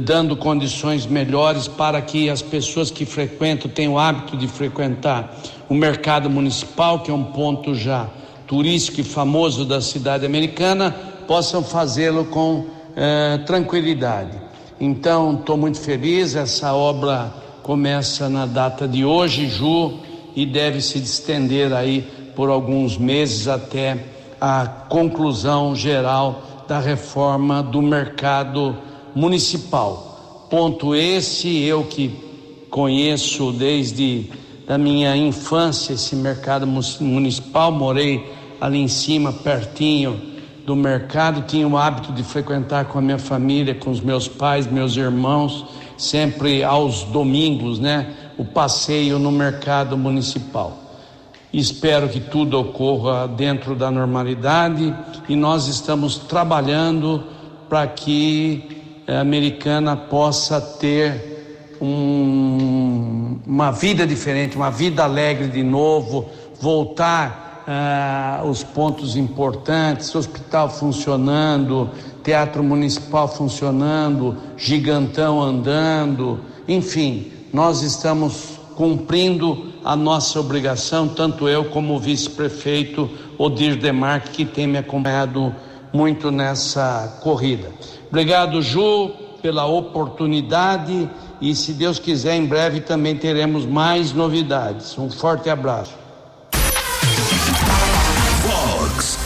dando 0.00 0.36
condições 0.36 1.06
melhores 1.06 1.66
para 1.66 2.00
que 2.00 2.30
as 2.30 2.40
pessoas 2.40 2.90
que 2.90 3.04
frequentam, 3.04 3.70
tenham 3.70 3.94
o 3.94 3.98
hábito 3.98 4.36
de 4.36 4.46
frequentar 4.46 5.34
o 5.68 5.74
mercado 5.74 6.30
municipal, 6.30 7.00
que 7.00 7.10
é 7.10 7.14
um 7.14 7.24
ponto 7.24 7.74
já 7.74 8.08
turístico 8.52 9.00
e 9.00 9.02
famoso 9.02 9.64
da 9.64 9.80
cidade 9.80 10.26
americana, 10.26 10.94
possam 11.26 11.64
fazê-lo 11.64 12.26
com 12.26 12.66
eh, 12.94 13.38
tranquilidade. 13.46 14.38
Então, 14.78 15.38
estou 15.40 15.56
muito 15.56 15.80
feliz, 15.80 16.36
essa 16.36 16.74
obra 16.74 17.32
começa 17.62 18.28
na 18.28 18.44
data 18.44 18.86
de 18.86 19.06
hoje, 19.06 19.48
Ju, 19.48 19.94
e 20.36 20.44
deve 20.44 20.82
se 20.82 20.98
estender 20.98 21.72
aí 21.72 22.02
por 22.36 22.50
alguns 22.50 22.98
meses 22.98 23.48
até 23.48 24.04
a 24.38 24.66
conclusão 24.66 25.74
geral 25.74 26.42
da 26.68 26.78
reforma 26.78 27.62
do 27.62 27.80
mercado 27.80 28.76
municipal. 29.14 30.46
Ponto 30.50 30.94
esse, 30.94 31.62
eu 31.62 31.84
que 31.84 32.14
conheço 32.68 33.50
desde 33.50 34.30
da 34.66 34.76
minha 34.76 35.16
infância 35.16 35.94
esse 35.94 36.14
mercado 36.14 36.66
municipal, 37.00 37.72
morei 37.72 38.41
ali 38.62 38.78
em 38.78 38.86
cima, 38.86 39.32
pertinho 39.32 40.20
do 40.64 40.76
mercado, 40.76 41.42
tinha 41.48 41.66
o 41.66 41.76
hábito 41.76 42.12
de 42.12 42.22
frequentar 42.22 42.84
com 42.84 42.96
a 42.96 43.02
minha 43.02 43.18
família, 43.18 43.74
com 43.74 43.90
os 43.90 44.00
meus 44.00 44.28
pais, 44.28 44.68
meus 44.68 44.96
irmãos, 44.96 45.66
sempre 45.98 46.62
aos 46.62 47.02
domingos, 47.02 47.80
né? 47.80 48.14
O 48.38 48.44
passeio 48.44 49.18
no 49.18 49.32
mercado 49.32 49.98
municipal. 49.98 50.78
Espero 51.52 52.08
que 52.08 52.20
tudo 52.20 52.56
ocorra 52.56 53.26
dentro 53.26 53.74
da 53.74 53.90
normalidade 53.90 54.94
e 55.28 55.34
nós 55.34 55.66
estamos 55.66 56.16
trabalhando 56.16 57.24
para 57.68 57.88
que 57.88 59.02
eh, 59.08 59.18
americana 59.18 59.96
possa 59.96 60.60
ter 60.60 61.76
um, 61.80 63.40
uma 63.44 63.72
vida 63.72 64.06
diferente, 64.06 64.54
uma 64.54 64.70
vida 64.70 65.02
alegre 65.02 65.48
de 65.48 65.64
novo, 65.64 66.30
voltar 66.60 67.51
uh, 67.66 68.46
os 68.48 68.62
pontos 68.62 69.16
importantes, 69.16 70.14
hospital 70.14 70.68
funcionando, 70.68 71.90
teatro 72.22 72.62
municipal 72.62 73.28
funcionando, 73.28 74.36
gigantão 74.56 75.40
andando, 75.40 76.40
enfim, 76.68 77.32
nós 77.52 77.82
estamos 77.82 78.58
cumprindo 78.76 79.72
a 79.84 79.94
nossa 79.94 80.40
obrigação, 80.40 81.08
tanto 81.08 81.48
eu 81.48 81.66
como 81.66 81.94
o 81.94 81.98
vice-prefeito 81.98 83.10
Odir 83.36 83.76
Demarque, 83.76 84.30
que 84.30 84.44
tem 84.44 84.66
me 84.66 84.78
acompanhado 84.78 85.54
muito 85.92 86.30
nessa 86.30 87.18
corrida. 87.22 87.70
Obrigado, 88.08 88.62
Ju, 88.62 89.10
pela 89.42 89.66
oportunidade 89.66 91.10
e, 91.40 91.54
se 91.54 91.72
Deus 91.72 91.98
quiser, 91.98 92.36
em 92.36 92.46
breve 92.46 92.80
também 92.80 93.16
teremos 93.16 93.66
mais 93.66 94.12
novidades. 94.12 94.96
Um 94.96 95.10
forte 95.10 95.50
abraço. 95.50 96.01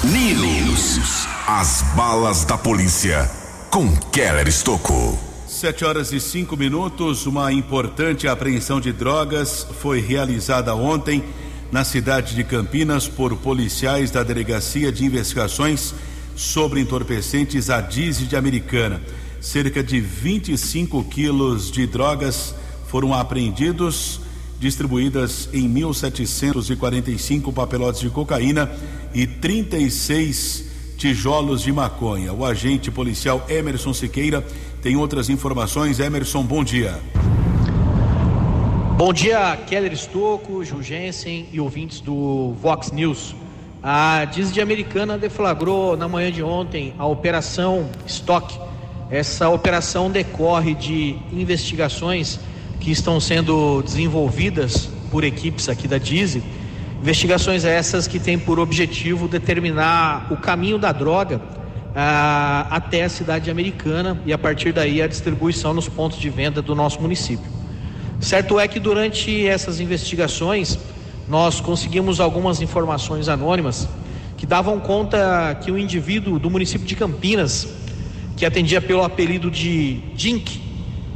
News. 0.06 1.26
As 1.48 1.82
balas 1.96 2.44
da 2.44 2.56
polícia 2.56 3.28
com 3.72 3.92
Keller 4.12 4.46
Estocou. 4.46 5.18
Sete 5.48 5.84
horas 5.84 6.12
e 6.12 6.20
cinco 6.20 6.56
minutos. 6.56 7.26
Uma 7.26 7.52
importante 7.52 8.28
apreensão 8.28 8.80
de 8.80 8.92
drogas 8.92 9.66
foi 9.80 10.00
realizada 10.00 10.72
ontem 10.76 11.24
na 11.72 11.82
cidade 11.82 12.36
de 12.36 12.44
Campinas 12.44 13.08
por 13.08 13.36
policiais 13.38 14.12
da 14.12 14.22
Delegacia 14.22 14.92
de 14.92 15.04
Investigações 15.04 15.92
sobre 16.36 16.80
entorpecentes 16.80 17.68
a 17.68 17.80
diesel 17.80 18.28
de 18.28 18.36
Americana. 18.36 19.02
Cerca 19.40 19.82
de 19.82 20.00
25 20.00 21.02
quilos 21.06 21.68
de 21.68 21.84
drogas 21.84 22.54
foram 22.86 23.12
apreendidos, 23.12 24.20
distribuídas 24.58 25.48
em 25.52 25.68
1.745 25.72 27.52
papelotes 27.52 28.00
de 28.00 28.10
cocaína 28.10 28.70
e 29.14 29.26
36 29.26 30.66
tijolos 30.96 31.62
de 31.62 31.72
maconha. 31.72 32.32
O 32.32 32.44
agente 32.44 32.90
policial 32.90 33.44
Emerson 33.48 33.92
Siqueira 33.92 34.44
tem 34.82 34.96
outras 34.96 35.28
informações. 35.28 36.00
Emerson, 36.00 36.42
bom 36.42 36.64
dia. 36.64 36.98
Bom 38.96 39.12
dia, 39.12 39.58
Keller 39.66 39.92
Estocco, 39.92 40.64
Gil 40.64 40.82
Jensen 40.82 41.48
e 41.52 41.60
ouvintes 41.60 42.00
do 42.00 42.54
Vox 42.62 42.90
News. 42.90 43.34
A 43.82 44.24
Disney 44.24 44.62
Americana 44.62 45.18
deflagrou 45.18 45.96
na 45.98 46.08
manhã 46.08 46.32
de 46.32 46.42
ontem 46.42 46.94
a 46.98 47.06
Operação 47.06 47.90
Stock. 48.06 48.58
Essa 49.10 49.50
operação 49.50 50.10
decorre 50.10 50.74
de 50.74 51.16
investigações 51.30 52.40
que 52.86 52.92
estão 52.92 53.18
sendo 53.18 53.82
desenvolvidas 53.82 54.88
por 55.10 55.24
equipes 55.24 55.68
aqui 55.68 55.88
da 55.88 55.98
Disney. 55.98 56.40
Investigações 57.02 57.64
essas 57.64 58.06
que 58.06 58.20
têm 58.20 58.38
por 58.38 58.60
objetivo 58.60 59.26
determinar 59.26 60.28
o 60.30 60.36
caminho 60.36 60.78
da 60.78 60.92
droga 60.92 61.42
ah, 61.96 62.68
até 62.70 63.02
a 63.02 63.08
cidade 63.08 63.50
americana 63.50 64.22
e 64.24 64.32
a 64.32 64.38
partir 64.38 64.70
daí 64.70 65.02
a 65.02 65.08
distribuição 65.08 65.74
nos 65.74 65.88
pontos 65.88 66.16
de 66.16 66.30
venda 66.30 66.62
do 66.62 66.76
nosso 66.76 67.02
município. 67.02 67.50
Certo 68.20 68.60
é 68.60 68.68
que 68.68 68.78
durante 68.78 69.44
essas 69.44 69.80
investigações 69.80 70.78
nós 71.28 71.60
conseguimos 71.60 72.20
algumas 72.20 72.62
informações 72.62 73.28
anônimas 73.28 73.88
que 74.36 74.46
davam 74.46 74.78
conta 74.78 75.58
que 75.60 75.72
o 75.72 75.76
indivíduo 75.76 76.38
do 76.38 76.48
município 76.48 76.86
de 76.86 76.94
Campinas, 76.94 77.66
que 78.36 78.46
atendia 78.46 78.80
pelo 78.80 79.02
apelido 79.02 79.50
de 79.50 79.94
Dink, 80.14 80.65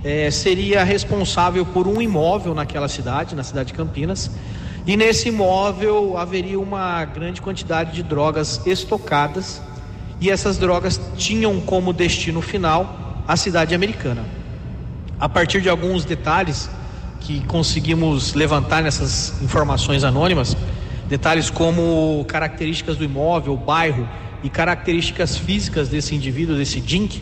eh, 0.05 0.30
seria 0.30 0.82
responsável 0.84 1.64
por 1.64 1.86
um 1.86 2.01
imóvel 2.01 2.55
naquela 2.55 2.88
cidade, 2.88 3.34
na 3.34 3.42
cidade 3.42 3.68
de 3.68 3.74
Campinas, 3.74 4.30
e 4.86 4.96
nesse 4.96 5.28
imóvel 5.28 6.16
haveria 6.16 6.59
uma 6.59 7.05
grande 7.05 7.40
quantidade 7.40 7.92
de 7.92 8.03
drogas 8.03 8.66
estocadas, 8.66 9.61
e 10.20 10.30
essas 10.30 10.59
drogas 10.59 11.01
tinham 11.16 11.61
como 11.61 11.92
destino 11.92 12.40
final 12.40 13.22
a 13.26 13.36
cidade 13.36 13.74
americana. 13.74 14.24
A 15.18 15.28
partir 15.28 15.61
de 15.61 15.68
alguns 15.68 16.05
detalhes 16.05 16.70
que 17.20 17.40
conseguimos 17.46 18.34
levantar 18.34 18.82
nessas 18.82 19.40
informações 19.42 20.03
anônimas, 20.05 20.57
detalhes 21.09 21.51
como 21.51 22.24
características 22.26 22.96
do 22.96 23.05
imóvel, 23.05 23.57
bairro 23.57 24.09
e 24.42 24.48
características 24.48 25.36
físicas 25.36 25.88
desse 25.88 26.14
indivíduo, 26.14 26.57
desse 26.57 26.80
DINC, 26.80 27.20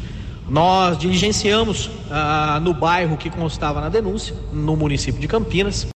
Nós 0.48 0.96
diligenciamos 0.96 1.90
ah, 2.10 2.58
no 2.62 2.72
bairro 2.72 3.16
que 3.16 3.28
constava 3.28 3.80
na 3.80 3.88
denúncia, 3.88 4.34
no 4.52 4.76
município 4.76 5.20
de 5.20 5.28
Campinas, 5.28 5.86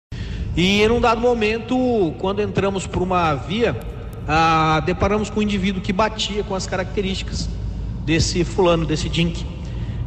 e 0.55 0.83
em 0.83 0.91
um 0.91 1.01
dado 1.01 1.21
momento, 1.21 2.15
quando 2.19 2.43
entramos 2.43 2.87
por 2.87 3.01
uma 3.03 3.35
via, 3.35 3.75
ah, 4.29 4.83
deparamos 4.85 5.31
com 5.31 5.41
um 5.41 5.43
indivíduo 5.43 5.81
que 5.81 5.93
batia 5.93 6.45
com 6.45 6.55
as 6.55 6.67
características 6.67 7.49
desse 8.05 8.45
fulano, 8.45 8.85
desse 8.85 9.09
Dink. 9.09 9.47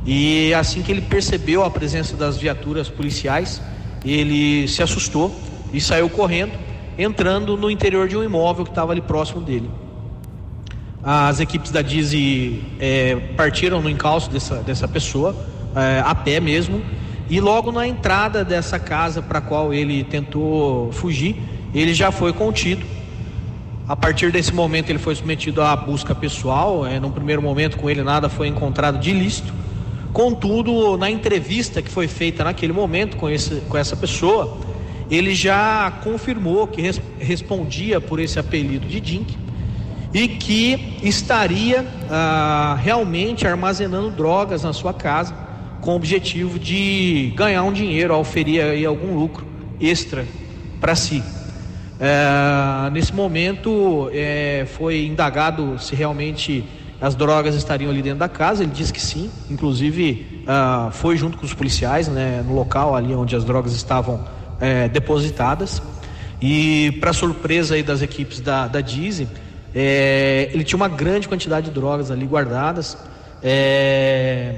E 0.05 0.53
assim 0.53 0.83
que 0.83 0.91
ele 0.91 1.01
percebeu 1.01 1.63
a 1.63 1.71
presença 1.71 2.15
das 2.15 2.37
viaturas 2.37 2.87
policiais, 2.87 3.59
ele 4.05 4.67
se 4.67 4.83
assustou 4.83 5.33
e 5.73 5.81
saiu 5.81 6.07
correndo, 6.07 6.53
entrando 6.95 7.57
no 7.57 7.71
interior 7.71 8.07
de 8.07 8.15
um 8.15 8.23
imóvel 8.23 8.63
que 8.63 8.69
estava 8.69 8.91
ali 8.91 9.01
próximo 9.01 9.41
dele. 9.41 9.67
As 11.07 11.39
equipes 11.39 11.69
da 11.69 11.83
Dizzy 11.83 12.63
é, 12.79 13.15
partiram 13.37 13.79
no 13.79 13.87
encalço 13.87 14.27
dessa, 14.27 14.55
dessa 14.55 14.87
pessoa, 14.87 15.35
é, 15.75 16.01
a 16.03 16.15
pé 16.15 16.39
mesmo, 16.39 16.81
e 17.29 17.39
logo 17.39 17.71
na 17.71 17.87
entrada 17.87 18.43
dessa 18.43 18.79
casa 18.79 19.21
para 19.21 19.37
a 19.37 19.41
qual 19.41 19.71
ele 19.71 20.03
tentou 20.03 20.91
fugir, 20.91 21.35
ele 21.75 21.93
já 21.93 22.11
foi 22.11 22.33
contido. 22.33 22.83
A 23.87 23.95
partir 23.95 24.31
desse 24.31 24.51
momento 24.51 24.89
ele 24.89 24.97
foi 24.97 25.13
submetido 25.13 25.61
à 25.61 25.75
busca 25.75 26.15
pessoal. 26.15 26.87
É, 26.87 26.99
num 26.99 27.11
primeiro 27.11 27.39
momento 27.39 27.77
com 27.77 27.87
ele 27.87 28.01
nada 28.01 28.27
foi 28.27 28.47
encontrado 28.47 28.97
de 28.97 29.11
ilícito. 29.11 29.53
Contudo, 30.11 30.97
na 30.97 31.11
entrevista 31.11 31.83
que 31.83 31.89
foi 31.91 32.07
feita 32.07 32.43
naquele 32.43 32.73
momento 32.73 33.15
com, 33.15 33.29
esse, 33.29 33.61
com 33.69 33.77
essa 33.77 33.95
pessoa, 33.95 34.57
ele 35.11 35.35
já 35.35 35.91
confirmou 36.03 36.65
que 36.65 36.81
res, 36.81 36.99
respondia 37.19 38.01
por 38.01 38.19
esse 38.19 38.39
apelido 38.39 38.87
de 38.87 38.99
Dink 38.99 39.44
e 40.15 40.29
que 40.29 40.97
estaria 41.03 41.85
ah, 42.09 42.77
realmente 42.81 43.45
armazenando 43.45 44.09
drogas 44.09 44.63
na 44.63 44.71
sua 44.71 44.93
casa 44.93 45.35
com 45.81 45.91
o 45.91 45.95
objetivo 45.97 46.57
de 46.57 47.33
ganhar 47.35 47.63
um 47.63 47.73
dinheiro, 47.73 48.15
oferir 48.17 48.63
aí 48.63 48.85
algum 48.85 49.13
lucro 49.13 49.45
extra 49.77 50.25
para 50.79 50.95
si. 50.95 51.21
É, 51.99 52.89
nesse 52.91 53.13
momento 53.13 54.09
é, 54.13 54.65
foi 54.77 55.05
indagado 55.05 55.77
se 55.79 55.93
realmente 55.95 56.63
as 57.01 57.13
drogas 57.13 57.53
estariam 57.53 57.91
ali 57.91 58.01
dentro 58.01 58.19
da 58.19 58.29
casa. 58.29 58.63
Ele 58.63 58.71
disse 58.71 58.93
que 58.93 59.01
sim, 59.01 59.29
inclusive 59.51 60.43
ah, 60.47 60.91
foi 60.93 61.17
junto 61.17 61.37
com 61.37 61.45
os 61.45 61.53
policiais 61.53 62.07
né, 62.07 62.41
no 62.47 62.55
local 62.55 62.95
ali 62.95 63.13
onde 63.13 63.35
as 63.35 63.43
drogas 63.43 63.73
estavam 63.73 64.23
é, 64.61 64.87
depositadas. 64.87 65.81
E 66.41 66.97
para 67.01 67.11
surpresa 67.11 67.75
aí 67.75 67.83
das 67.83 68.01
equipes 68.01 68.39
da, 68.39 68.65
da 68.65 68.79
é, 69.75 70.49
ele 70.53 70.63
tinha 70.63 70.77
uma 70.77 70.87
grande 70.87 71.27
quantidade 71.27 71.65
de 71.65 71.73
drogas 71.73 72.09
ali 72.09 72.25
guardadas. 72.25 72.97
É, 73.43 74.53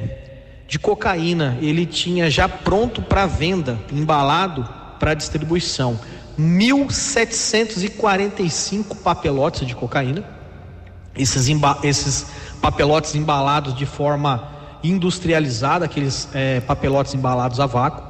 de 0.67 0.77
cocaína, 0.77 1.57
ele 1.59 1.87
tinha 1.87 2.29
já 2.29 2.47
pronto 2.47 3.01
para 3.01 3.25
venda, 3.25 3.79
embalado 3.91 4.63
para 4.99 5.15
distribuição. 5.15 5.99
1.745 6.39 8.95
papelotes 8.97 9.65
de 9.65 9.73
cocaína. 9.73 10.23
Esses, 11.15 11.47
esses 11.83 12.27
papelotes 12.61 13.15
embalados 13.15 13.73
de 13.73 13.87
forma 13.87 14.49
industrializada, 14.83 15.85
aqueles 15.85 16.29
é, 16.31 16.59
papelotes 16.59 17.15
embalados 17.15 17.59
a 17.59 17.65
vácuo. 17.65 18.05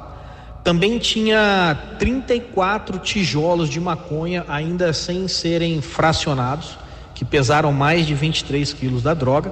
Também 0.62 0.99
tinha 0.99 1.95
34 1.97 2.99
tijolos 2.99 3.70
de 3.70 3.80
maconha 3.80 4.43
ainda 4.49 4.91
sem 4.91 5.26
serem 5.30 5.82
fracionados 5.82 6.86
que 7.18 7.26
pesaram 7.26 7.74
mais 7.74 8.05
de 8.05 8.13
23 8.13 8.72
quilos 8.74 9.01
da 9.01 9.15
droga. 9.15 9.51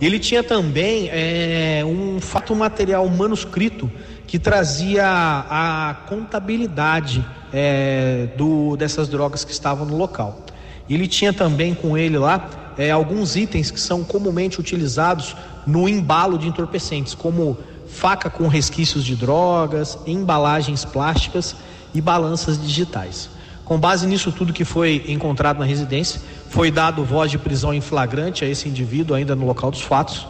Ele 0.00 0.18
tinha 0.18 0.42
também 0.42 1.10
é, 1.12 1.84
um 1.84 2.18
fato 2.18 2.56
material 2.56 3.06
manuscrito 3.06 3.92
que 4.26 4.38
trazia 4.38 5.04
a 5.04 5.94
contabilidade 6.08 7.22
é, 7.52 8.28
do, 8.38 8.78
dessas 8.78 9.08
drogas 9.10 9.44
que 9.44 9.52
estavam 9.52 9.84
no 9.84 9.94
local. 9.94 10.40
Ele 10.88 11.06
tinha 11.06 11.34
também 11.34 11.74
com 11.74 11.98
ele 11.98 12.16
lá 12.16 12.72
é, 12.78 12.90
alguns 12.90 13.36
itens 13.36 13.70
que 13.70 13.78
são 13.78 14.02
comumente 14.02 14.58
utilizados 14.58 15.36
no 15.66 15.86
embalo 15.86 16.38
de 16.38 16.48
entorpecentes, 16.48 17.14
como 17.14 17.58
faca 17.88 18.30
com 18.30 18.48
resquícios 18.48 19.04
de 19.04 19.14
drogas, 19.14 19.98
embalagens 20.06 20.82
plásticas 20.82 21.54
e 21.92 22.00
balanças 22.00 22.58
digitais. 22.58 23.28
Com 23.66 23.78
base 23.78 24.06
nisso 24.06 24.32
tudo 24.32 24.52
que 24.52 24.64
foi 24.64 25.04
encontrado 25.08 25.58
na 25.58 25.64
residência, 25.64 26.20
foi 26.52 26.70
dado 26.70 27.02
voz 27.02 27.30
de 27.30 27.38
prisão 27.38 27.72
em 27.72 27.80
flagrante 27.80 28.44
a 28.44 28.48
esse 28.48 28.68
indivíduo 28.68 29.16
ainda 29.16 29.34
no 29.34 29.46
local 29.46 29.70
dos 29.70 29.80
fatos. 29.80 30.26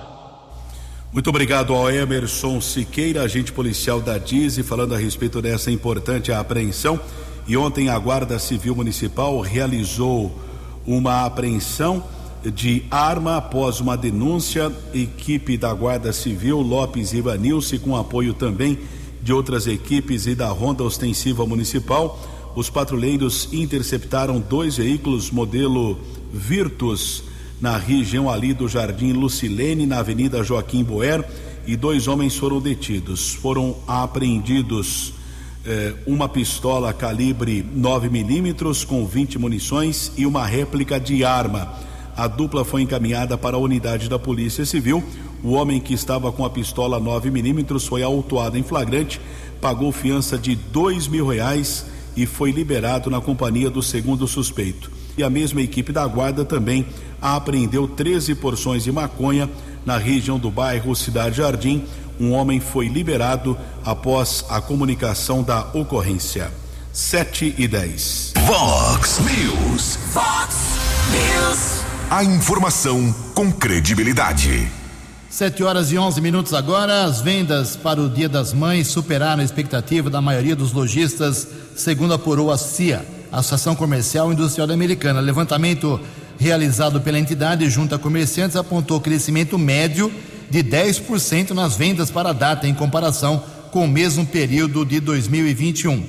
Muito 1.12 1.28
obrigado 1.28 1.74
ao 1.74 1.90
Emerson 1.90 2.60
Siqueira, 2.60 3.22
agente 3.22 3.52
policial 3.52 4.00
da 4.00 4.16
DIZI, 4.18 4.62
falando 4.62 4.94
a 4.94 4.98
respeito 4.98 5.42
dessa 5.42 5.70
importante 5.70 6.30
apreensão. 6.30 6.98
E 7.46 7.56
ontem 7.56 7.88
a 7.88 7.98
Guarda 7.98 8.38
Civil 8.38 8.76
Municipal 8.76 9.40
realizou 9.40 10.40
uma 10.86 11.26
apreensão 11.26 12.04
de 12.44 12.84
arma 12.88 13.38
após 13.38 13.80
uma 13.80 13.96
denúncia. 13.96 14.72
Equipe 14.94 15.58
da 15.58 15.74
Guarda 15.74 16.12
Civil, 16.12 16.60
Lopes 16.60 17.12
e 17.12 17.16
Ivanilce, 17.16 17.80
com 17.80 17.96
apoio 17.96 18.32
também 18.32 18.78
de 19.20 19.32
outras 19.32 19.66
equipes 19.66 20.26
e 20.28 20.36
da 20.36 20.48
Ronda 20.50 20.84
Ostensiva 20.84 21.44
Municipal 21.44 22.16
os 22.54 22.68
patrulheiros 22.68 23.48
interceptaram 23.52 24.38
dois 24.38 24.76
veículos 24.76 25.30
modelo 25.30 25.98
Virtus 26.32 27.24
na 27.60 27.76
região 27.76 28.28
ali 28.28 28.52
do 28.52 28.68
Jardim 28.68 29.12
Lucilene, 29.12 29.86
na 29.86 30.00
Avenida 30.00 30.42
Joaquim 30.42 30.82
Boer, 30.82 31.24
e 31.66 31.76
dois 31.76 32.08
homens 32.08 32.36
foram 32.36 32.60
detidos. 32.60 33.34
Foram 33.34 33.76
apreendidos 33.86 35.14
eh, 35.64 35.94
uma 36.04 36.28
pistola 36.28 36.92
calibre 36.92 37.64
9 37.74 38.08
milímetros 38.10 38.84
com 38.84 39.06
20 39.06 39.38
munições 39.38 40.10
e 40.16 40.26
uma 40.26 40.44
réplica 40.44 40.98
de 40.98 41.24
arma. 41.24 41.72
A 42.16 42.26
dupla 42.26 42.64
foi 42.64 42.82
encaminhada 42.82 43.38
para 43.38 43.56
a 43.56 43.60
unidade 43.60 44.08
da 44.08 44.18
Polícia 44.18 44.66
Civil. 44.66 45.02
O 45.42 45.52
homem 45.52 45.80
que 45.80 45.94
estava 45.94 46.32
com 46.32 46.44
a 46.44 46.50
pistola 46.50 46.98
9 46.98 47.30
milímetros 47.30 47.86
foi 47.86 48.02
autuado 48.02 48.58
em 48.58 48.62
flagrante, 48.62 49.20
pagou 49.60 49.92
fiança 49.92 50.36
de 50.36 50.56
dois 50.56 51.06
mil 51.06 51.28
reais 51.28 51.91
e 52.16 52.26
foi 52.26 52.50
liberado 52.50 53.10
na 53.10 53.20
companhia 53.20 53.70
do 53.70 53.82
segundo 53.82 54.26
suspeito. 54.26 54.90
E 55.16 55.22
a 55.22 55.30
mesma 55.30 55.60
equipe 55.60 55.92
da 55.92 56.06
guarda 56.06 56.44
também 56.44 56.86
apreendeu 57.20 57.86
13 57.86 58.34
porções 58.34 58.84
de 58.84 58.92
maconha 58.92 59.48
na 59.84 59.98
região 59.98 60.38
do 60.38 60.50
bairro 60.50 60.94
Cidade 60.96 61.36
Jardim. 61.36 61.84
Um 62.18 62.32
homem 62.32 62.60
foi 62.60 62.88
liberado 62.88 63.56
após 63.84 64.44
a 64.48 64.60
comunicação 64.60 65.42
da 65.42 65.60
ocorrência. 65.74 66.50
7 66.92 67.54
e 67.56 67.66
10. 67.66 68.34
Vox 68.46 69.18
News. 69.20 69.98
Vox 70.12 70.56
News. 71.10 71.82
A 72.10 72.22
informação 72.22 73.14
com 73.34 73.50
credibilidade. 73.50 74.81
7 75.32 75.64
horas 75.64 75.90
e 75.90 75.96
11 75.96 76.20
minutos 76.20 76.52
agora. 76.52 77.04
As 77.04 77.22
vendas 77.22 77.74
para 77.74 77.98
o 77.98 78.10
Dia 78.10 78.28
das 78.28 78.52
Mães 78.52 78.88
superaram 78.88 79.40
a 79.40 79.44
expectativa 79.44 80.10
da 80.10 80.20
maioria 80.20 80.54
dos 80.54 80.72
lojistas, 80.72 81.48
segundo 81.74 82.12
apurou 82.12 82.50
a 82.50 82.58
CIA, 82.58 83.02
Associação 83.32 83.74
Comercial 83.74 84.30
Industrial 84.30 84.70
Americana. 84.70 85.20
Levantamento 85.20 85.98
realizado 86.38 87.00
pela 87.00 87.18
entidade 87.18 87.70
junto 87.70 87.94
a 87.94 87.98
comerciantes 87.98 88.56
apontou 88.56 89.00
crescimento 89.00 89.58
médio 89.58 90.12
de 90.50 90.62
10% 90.62 91.52
nas 91.52 91.76
vendas 91.76 92.10
para 92.10 92.28
a 92.28 92.34
data 92.34 92.68
em 92.68 92.74
comparação 92.74 93.42
com 93.70 93.86
o 93.86 93.88
mesmo 93.88 94.26
período 94.26 94.84
de 94.84 95.00
2021. 95.00 96.04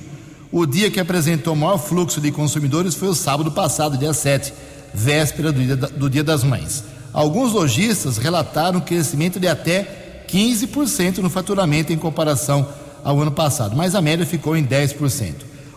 O 0.52 0.66
dia 0.66 0.92
que 0.92 1.00
apresentou 1.00 1.56
maior 1.56 1.78
fluxo 1.78 2.20
de 2.20 2.30
consumidores 2.30 2.94
foi 2.94 3.08
o 3.08 3.16
sábado 3.16 3.54
passado, 3.54 3.98
dia 3.98 4.14
7, 4.14 4.54
véspera 4.94 5.54
do 5.54 5.62
Dia, 5.62 5.76
do 5.78 6.10
dia 6.10 6.26
das 6.26 6.44
Mães. 6.44 6.93
Alguns 7.14 7.54
lojistas 7.54 8.18
relataram 8.18 8.82
crescimento 8.82 9.40
de 9.40 9.48
até 9.48 10.26
15% 10.28 11.20
no 11.20 11.30
faturamento 11.30 11.94
em 11.94 11.98
comparação 11.98 12.68
ao 13.04 13.22
ano 13.22 13.32
passado, 13.32 13.76
mas 13.76 13.94
a 13.94 14.02
média 14.02 14.26
ficou 14.26 14.58
em 14.58 14.66
10%. 14.66 15.34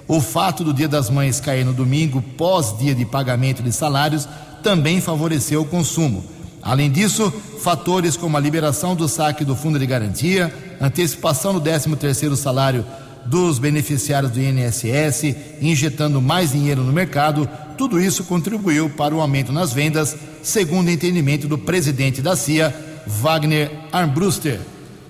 O 0.08 0.20
fato 0.20 0.64
do 0.64 0.72
Dia 0.72 0.88
das 0.88 1.10
Mães 1.10 1.40
cair 1.40 1.64
no 1.64 1.74
domingo, 1.74 2.22
pós-dia 2.38 2.94
de 2.94 3.04
pagamento 3.04 3.62
de 3.62 3.72
salários, 3.72 4.26
também 4.62 5.00
favoreceu 5.00 5.62
o 5.62 5.66
consumo. 5.66 6.24
Além 6.62 6.90
disso, 6.90 7.32
fatores 7.60 8.16
como 8.16 8.36
a 8.36 8.40
liberação 8.40 8.96
do 8.96 9.08
saque 9.08 9.44
do 9.44 9.54
fundo 9.54 9.78
de 9.78 9.86
garantia, 9.86 10.52
antecipação 10.80 11.52
do 11.52 11.60
13º 11.60 12.34
salário 12.34 12.84
dos 13.26 13.58
beneficiários 13.58 14.32
do 14.32 14.40
INSS, 14.40 15.34
injetando 15.60 16.22
mais 16.22 16.52
dinheiro 16.52 16.82
no 16.82 16.92
mercado, 16.92 17.48
tudo 17.76 18.00
isso 18.00 18.24
contribuiu 18.24 18.88
para 18.90 19.14
o 19.14 19.20
aumento 19.20 19.52
nas 19.52 19.72
vendas, 19.72 20.16
segundo 20.42 20.88
o 20.88 20.90
entendimento 20.90 21.46
do 21.46 21.58
presidente 21.58 22.22
da 22.22 22.34
CIA, 22.34 22.74
Wagner 23.06 23.70
Armbruster. 23.92 24.60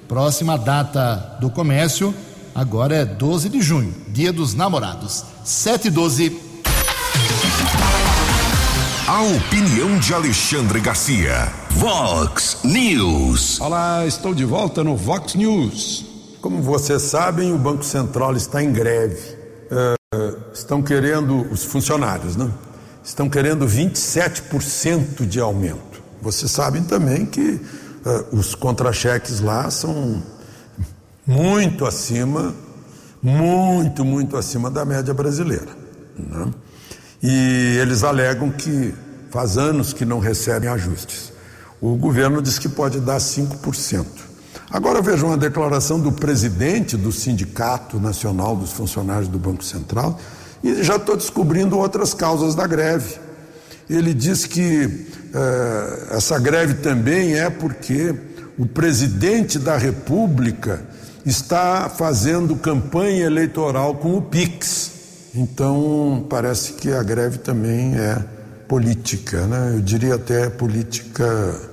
Próxima 0.09 0.57
data 0.59 1.39
do 1.41 1.51
comércio 1.51 2.15
agora 2.55 2.97
é 2.97 3.05
12 3.05 3.49
de 3.49 3.61
junho, 3.61 3.95
Dia 4.09 4.33
dos 4.33 4.55
Namorados. 4.55 5.25
7 5.45 5.89
e 5.89 5.91
12. 5.91 6.41
A 9.07 9.23
opinião 9.23 9.99
de 9.99 10.13
Alexandre 10.13 10.81
Garcia. 10.81 11.53
Vox 11.71 12.59
News. 12.65 13.61
Olá, 13.61 14.05
estou 14.07 14.35
de 14.35 14.45
volta 14.45 14.83
no 14.83 14.97
Vox 14.97 15.35
News. 15.35 16.05
Como 16.41 16.61
vocês 16.61 17.03
sabem, 17.03 17.53
o 17.53 17.59
Banco 17.59 17.85
Central 17.85 18.35
está 18.35 18.63
em 18.63 18.73
greve. 18.73 19.37
Estão 20.57 20.81
querendo, 20.81 21.47
os 21.53 21.65
funcionários, 21.65 22.35
né? 22.35 22.51
Estão 23.05 23.29
querendo 23.29 23.67
27% 23.67 25.27
de 25.27 25.39
aumento. 25.39 26.03
Vocês 26.23 26.51
sabem 26.51 26.83
também 26.83 27.27
que 27.27 27.41
uh, 27.43 28.37
os 28.37 28.55
contra-cheques 28.55 29.41
lá 29.41 29.71
são 29.71 30.23
muito 31.27 31.85
acima, 31.85 32.55
muito, 33.23 34.03
muito 34.03 34.35
acima 34.35 34.71
da 34.71 34.83
média 34.83 35.13
brasileira. 35.13 35.69
Né? 36.19 36.51
E 37.23 37.77
eles 37.79 38.03
alegam 38.03 38.51
que 38.51 38.95
faz 39.31 39.59
anos 39.59 39.93
que 39.93 40.07
não 40.07 40.21
recebem 40.21 40.71
ajustes. 40.71 41.35
O 41.83 41.97
governo 41.97 42.41
diz 42.41 42.59
que 42.59 42.69
pode 42.69 42.99
dar 42.99 43.19
5%. 43.19 44.07
Agora 44.71 45.03
vejam 45.03 45.31
a 45.31 45.37
declaração 45.37 46.01
do 46.01 46.11
presidente 46.11 46.97
do 46.97 47.13
Sindicato 47.13 48.01
Nacional 48.01 48.57
dos 48.57 48.73
Funcionários 48.73 49.29
do 49.29 49.39
Banco 49.39 49.63
Central 49.63 50.19
e 50.63 50.83
já 50.83 50.97
estou 50.97 51.17
descobrindo 51.17 51.79
outras 51.79 52.15
causas 52.15 52.55
da 52.55 52.67
greve. 52.67 53.17
Ele 53.89 54.13
diz 54.13 54.47
que 54.47 55.07
eh, 55.35 56.07
essa 56.11 56.39
greve 56.39 56.75
também 56.75 57.39
é 57.39 57.49
porque 57.49 58.15
o 58.59 58.67
presidente 58.67 59.59
da 59.59 59.77
República 59.77 60.83
está 61.25 61.89
fazendo 61.89 62.57
campanha 62.57 63.27
eleitoral 63.27 63.97
com 63.97 64.17
o 64.17 64.23
PIX. 64.23 64.93
Então 65.35 66.27
parece 66.29 66.73
que 66.73 66.93
a 66.93 67.03
greve 67.03 67.39
também 67.39 67.97
é 67.97 68.25
política, 68.67 69.47
né? 69.47 69.73
Eu 69.75 69.81
diria 69.81 70.15
até 70.15 70.49
política 70.49 71.27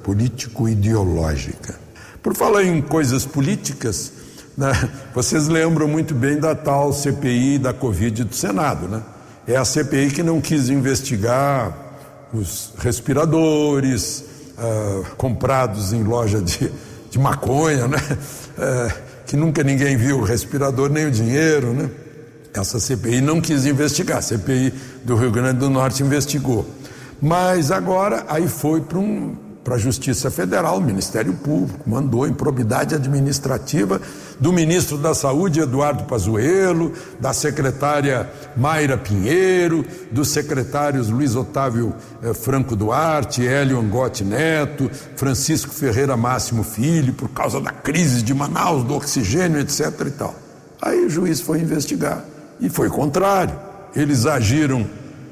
político-ideológica. 0.04 1.76
Por 2.22 2.36
falar 2.36 2.64
em 2.64 2.82
coisas 2.82 3.26
políticas, 3.26 4.12
né? 4.58 4.90
vocês 5.14 5.48
lembram 5.48 5.88
muito 5.88 6.14
bem 6.14 6.40
da 6.40 6.56
tal 6.56 6.94
CPI 6.94 7.58
da 7.58 7.74
Covid 7.74 8.24
do 8.24 8.36
Senado, 8.36 8.88
né? 8.88 9.02
É 9.48 9.58
a 9.58 9.66
CPI 9.66 10.12
que 10.12 10.24
não 10.24 10.40
quis 10.40 10.70
investigar 10.70 11.76
os 12.34 12.74
respiradores 12.78 14.24
uh, 14.58 15.16
comprados 15.18 15.92
em 15.92 16.04
loja 16.04 16.42
de, 16.42 16.72
de 17.10 17.20
maconha, 17.20 17.88
né? 17.88 17.98
Uh, 18.58 19.14
que 19.26 19.36
nunca 19.36 19.64
ninguém 19.64 19.98
viu 19.98 20.20
o 20.20 20.24
respirador 20.24 20.90
nem 20.90 21.06
o 21.08 21.12
dinheiro, 21.12 21.74
né? 21.74 21.90
Essa 22.54 22.80
CPI 22.80 23.20
não 23.20 23.42
quis 23.42 23.66
investigar, 23.66 24.20
a 24.20 24.22
CPI 24.22 24.74
do 25.04 25.16
Rio 25.16 25.32
Grande 25.32 25.60
do 25.60 25.70
Norte 25.70 26.04
investigou. 26.04 26.66
Mas 27.20 27.72
agora 27.72 28.26
aí 28.28 28.48
foi 28.48 28.82
para 28.82 29.00
um, 29.00 29.36
para 29.64 29.76
a 29.76 29.78
Justiça 29.78 30.30
Federal, 30.30 30.78
o 30.78 30.82
Ministério 30.82 31.34
Público, 31.34 31.90
mandou 31.90 32.28
improbidade 32.28 32.94
administrativa 32.94 34.02
do 34.38 34.52
ministro 34.52 34.98
da 34.98 35.14
Saúde, 35.14 35.62
Eduardo 35.62 36.04
Pazuello, 36.04 36.92
da 37.18 37.32
secretária 37.32 38.30
Mayra 38.58 38.98
Pinheiro, 38.98 39.86
dos 40.12 40.28
secretários 40.28 41.10
Luiz 41.10 41.34
Otávio 41.36 41.96
eh, 42.22 42.34
Franco 42.34 42.76
Duarte, 42.76 43.48
Hélio 43.48 43.80
Angotti 43.80 44.26
Neto, 44.26 44.92
Francisco 45.16 45.74
Ferreira 45.74 46.18
Máximo 46.18 46.64
Filho, 46.64 47.14
por 47.14 47.30
causa 47.30 47.62
da 47.62 47.72
crise 47.72 48.22
de 48.22 48.34
Manaus, 48.34 48.84
do 48.84 48.94
oxigênio, 48.96 49.62
etc. 49.62 49.94
e 50.08 50.12
tal. 50.12 50.36
Aí 50.82 51.06
o 51.06 51.10
juiz 51.10 51.40
foi 51.40 51.60
investigar 51.62 52.26
e 52.60 52.70
foi 52.70 52.90
contrário. 52.90 53.58
Eles 53.96 54.26
agiram 54.26 54.86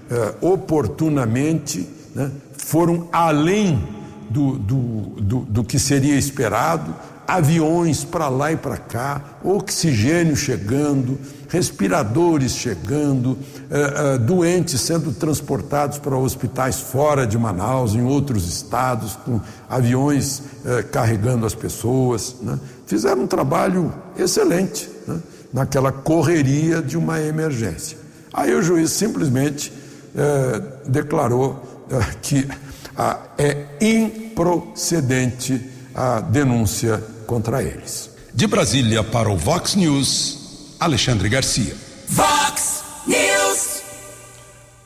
eh, 0.09 0.35
oportunamente, 0.39 1.85
né? 2.15 2.31
foram 2.55 3.09
além 3.11 4.00
do, 4.31 4.57
do, 4.57 4.81
do, 5.21 5.39
do 5.41 5.63
que 5.63 5.77
seria 5.77 6.15
esperado, 6.15 6.95
aviões 7.27 8.03
para 8.03 8.29
lá 8.29 8.51
e 8.51 8.57
para 8.57 8.77
cá, 8.77 9.21
oxigênio 9.43 10.35
chegando, 10.35 11.17
respiradores 11.49 12.53
chegando, 12.53 13.31
uh, 13.31 14.15
uh, 14.15 14.19
doentes 14.19 14.79
sendo 14.81 15.11
transportados 15.13 15.97
para 15.97 16.17
hospitais 16.17 16.79
fora 16.79 17.27
de 17.27 17.37
Manaus, 17.37 17.93
em 17.93 18.03
outros 18.03 18.47
estados, 18.47 19.15
com 19.17 19.39
aviões 19.69 20.39
uh, 20.39 20.87
carregando 20.91 21.45
as 21.45 21.53
pessoas. 21.53 22.35
Né? 22.41 22.57
Fizeram 22.85 23.23
um 23.23 23.27
trabalho 23.27 23.93
excelente 24.17 24.89
né? 25.07 25.19
naquela 25.53 25.91
correria 25.91 26.81
de 26.81 26.97
uma 26.97 27.21
emergência. 27.21 27.97
Aí 28.33 28.53
o 28.53 28.61
juiz 28.61 28.91
simplesmente 28.91 29.73
declarou 30.87 31.61
que 32.21 32.47
ah, 32.97 33.17
é 33.37 33.65
improcedente 34.41 35.61
a 35.93 36.19
denúncia 36.19 37.01
contra 37.27 37.61
eles. 37.61 38.09
De 38.33 38.47
Brasília 38.47 39.03
para 39.03 39.29
o 39.29 39.37
Vox 39.37 39.75
News, 39.75 40.75
Alexandre 40.79 41.29
Garcia. 41.29 41.75
Vox 42.07 42.83
News. 43.05 43.81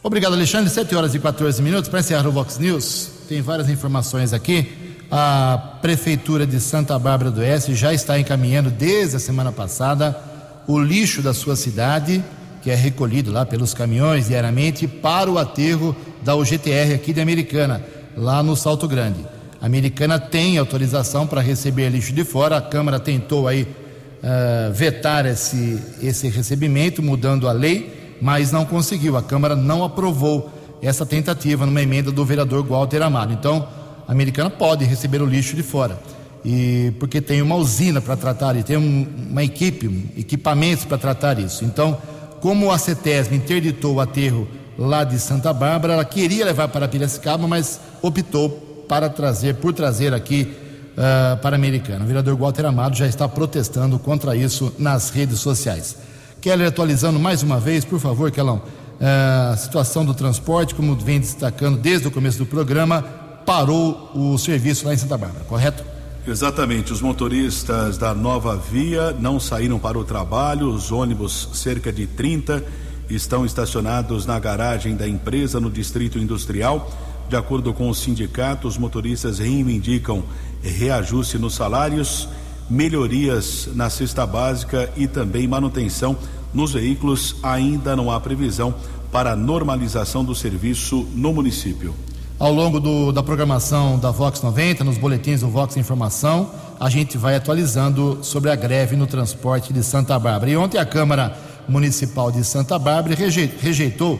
Obrigado, 0.04 0.34
Alexandre. 0.34 0.70
7 0.70 0.94
horas 0.94 1.16
e 1.16 1.20
14 1.20 1.62
minutos. 1.62 1.90
Para 1.90 2.02
encerrar 2.02 2.28
o 2.28 2.32
Vox 2.32 2.58
News, 2.58 3.10
tem 3.30 3.42
várias 3.42 3.70
informações 3.70 4.34
aqui. 4.34 4.98
A 5.10 5.78
Prefeitura 5.82 6.46
de 6.46 6.60
Santa 6.60 7.00
Bárbara 7.00 7.32
do 7.32 7.40
Oeste 7.40 7.76
já 7.76 7.94
está 7.94 8.20
encaminhando 8.20 8.70
desde 8.70 9.16
a 9.16 9.20
semana 9.20 9.52
passada 9.52 10.20
o 10.68 10.80
lixo 10.80 11.22
da 11.22 11.34
sua 11.34 11.56
cidade, 11.56 12.24
que 12.62 12.72
é 12.72 12.76
recolhido 12.76 13.32
lá 13.32 13.46
pelos 13.46 13.74
caminhões 13.74 14.28
diariamente, 14.28 14.88
para 14.88 15.32
o 15.32 15.38
aterro 15.38 15.96
da 16.24 16.36
UGTR 16.36 16.96
aqui 16.96 17.14
de 17.14 17.22
Americana 17.22 17.86
lá 18.18 18.42
no 18.42 18.56
Salto 18.56 18.88
Grande. 18.88 19.35
A 19.62 19.66
americana 19.66 20.20
tem 20.20 20.58
autorização 20.58 21.26
para 21.26 21.42
receber 21.42 21.90
lixo 21.90 22.14
de 22.14 22.24
fora, 22.24 22.58
a 22.58 22.62
Câmara 22.62 23.00
tentou 23.00 23.48
aí 23.48 23.64
uh, 23.64 24.74
vetar 24.74 25.26
esse, 25.26 25.82
esse 26.02 26.28
recebimento, 26.30 27.02
mudando 27.02 27.48
a 27.48 27.52
lei, 27.52 28.18
mas 28.22 28.52
não 28.52 28.66
conseguiu. 28.66 29.18
A 29.18 29.24
Câmara 29.24 29.56
não 29.56 29.84
aprovou 29.84 30.52
essa 30.82 31.06
tentativa 31.06 31.66
numa 31.66 31.82
emenda 31.82 32.12
do 32.12 32.26
vereador 32.26 32.66
Walter 32.66 33.02
Amado. 33.02 33.34
Então, 33.34 33.68
a 34.08 34.12
americana 34.12 34.50
pode 34.50 34.86
receber 34.86 35.22
o 35.22 35.26
lixo 35.26 35.56
de 35.56 35.64
fora. 35.64 36.00
E 36.44 36.94
porque 37.00 37.20
tem 37.22 37.42
uma 37.42 37.56
usina 37.56 38.00
para 38.00 38.16
tratar, 38.16 38.56
e 38.56 38.62
tem 38.62 38.78
um, 38.78 39.08
uma 39.32 39.44
equipe, 39.44 40.12
equipamentos 40.16 40.86
para 40.86 40.98
tratar 40.98 41.40
isso. 41.40 41.66
Então, 41.66 41.98
como 42.40 42.72
a 42.72 42.78
CETESB 42.78 43.36
interditou 43.36 43.96
o 43.96 44.00
aterro 44.00 44.48
lá 44.78 45.04
de 45.04 45.20
Santa 45.20 45.54
Bárbara. 45.54 45.94
Ela 45.94 46.06
queria 46.06 46.46
levar 46.46 46.68
para 46.68 46.88
Piracicaba, 46.88 47.48
mas 47.48 47.80
optou 48.02 48.65
para 48.88 49.10
trazer, 49.10 49.56
por 49.56 49.74
trazer 49.74 50.14
aqui 50.14 50.54
uh, 50.96 51.38
para 51.38 51.56
a 51.56 51.60
Americana. 51.60 52.04
O 52.04 52.08
vereador 52.08 52.36
Walter 52.36 52.66
Amado 52.66 52.96
já 52.96 53.08
está 53.08 53.28
protestando 53.28 54.00
contra 54.00 54.36
isso 54.36 54.74
nas 54.78 55.10
redes 55.10 55.40
sociais. 55.40 55.98
Keller, 56.42 56.68
atualizando 56.68 57.20
mais 57.20 57.44
uma 57.44 57.60
vez, 57.60 57.84
por 57.84 58.00
favor, 58.00 58.32
Kelão, 58.32 58.58
uh, 58.58 59.54
a 59.54 59.58
situação 59.58 60.06
do 60.06 60.14
transporte, 60.14 60.76
como 60.76 60.96
vem 60.96 61.20
destacando 61.20 61.78
desde 61.78 62.08
o 62.08 62.12
começo 62.12 62.38
do 62.38 62.46
programa, 62.46 63.04
parou 63.46 64.12
o 64.14 64.38
serviço 64.38 64.86
lá 64.86 64.94
em 64.94 64.98
Santa 64.98 65.18
Bárbara, 65.18 65.46
correto? 65.46 65.84
Exatamente, 66.28 66.92
os 66.92 67.02
motoristas 67.02 68.00
da 68.00 68.16
nova 68.16 68.58
via 68.58 69.12
não 69.12 69.40
saíram 69.40 69.78
para 69.78 69.98
o 69.98 70.04
trabalho, 70.04 70.70
os 70.70 70.92
ônibus, 70.92 71.50
cerca 71.54 71.94
de 71.94 72.08
30, 72.08 72.64
estão 73.08 73.46
estacionados 73.46 74.26
na 74.26 74.40
garagem 74.40 74.96
da 74.96 75.08
empresa 75.08 75.60
no 75.60 75.70
Distrito 75.70 76.18
Industrial. 76.18 76.92
De 77.28 77.36
acordo 77.36 77.74
com 77.74 77.90
o 77.90 77.96
sindicato, 77.96 78.68
os 78.68 78.78
motoristas 78.78 79.40
reivindicam 79.40 80.24
reajuste 80.62 81.38
nos 81.38 81.56
salários, 81.56 82.28
melhorias 82.70 83.70
na 83.74 83.90
cesta 83.90 84.26
básica 84.26 84.92
e 84.96 85.08
também 85.08 85.48
manutenção 85.48 86.16
nos 86.54 86.74
veículos. 86.74 87.36
Ainda 87.42 87.96
não 87.96 88.12
há 88.12 88.20
previsão 88.20 88.76
para 89.12 89.36
normalização 89.36 90.24
do 90.24 90.36
serviço 90.36 91.08
no 91.14 91.34
município. 91.34 91.96
Ao 92.38 92.52
longo 92.52 92.80
do, 92.80 93.12
da 93.12 93.24
programação 93.24 93.98
da 93.98 94.12
Vox 94.12 94.42
90, 94.42 94.84
nos 94.84 94.98
boletins 94.98 95.40
do 95.40 95.48
Vox 95.48 95.78
Informação, 95.78 96.52
a 96.80 96.90
gente 96.90 97.18
vai 97.18 97.36
atualizando 97.36 98.20
sobre 98.22 98.52
a 98.52 98.56
greve 98.56 98.96
no 98.96 99.08
transporte 99.08 99.72
de 99.72 99.82
Santa 99.82 100.20
Bárbara. 100.20 100.52
E 100.52 100.58
ontem 100.58 100.78
a 100.78 100.86
Câmara 100.86 101.36
Municipal 101.68 102.32
de 102.32 102.44
Santa 102.44 102.78
Bárbara 102.78 103.16
rejeitou, 103.16 104.20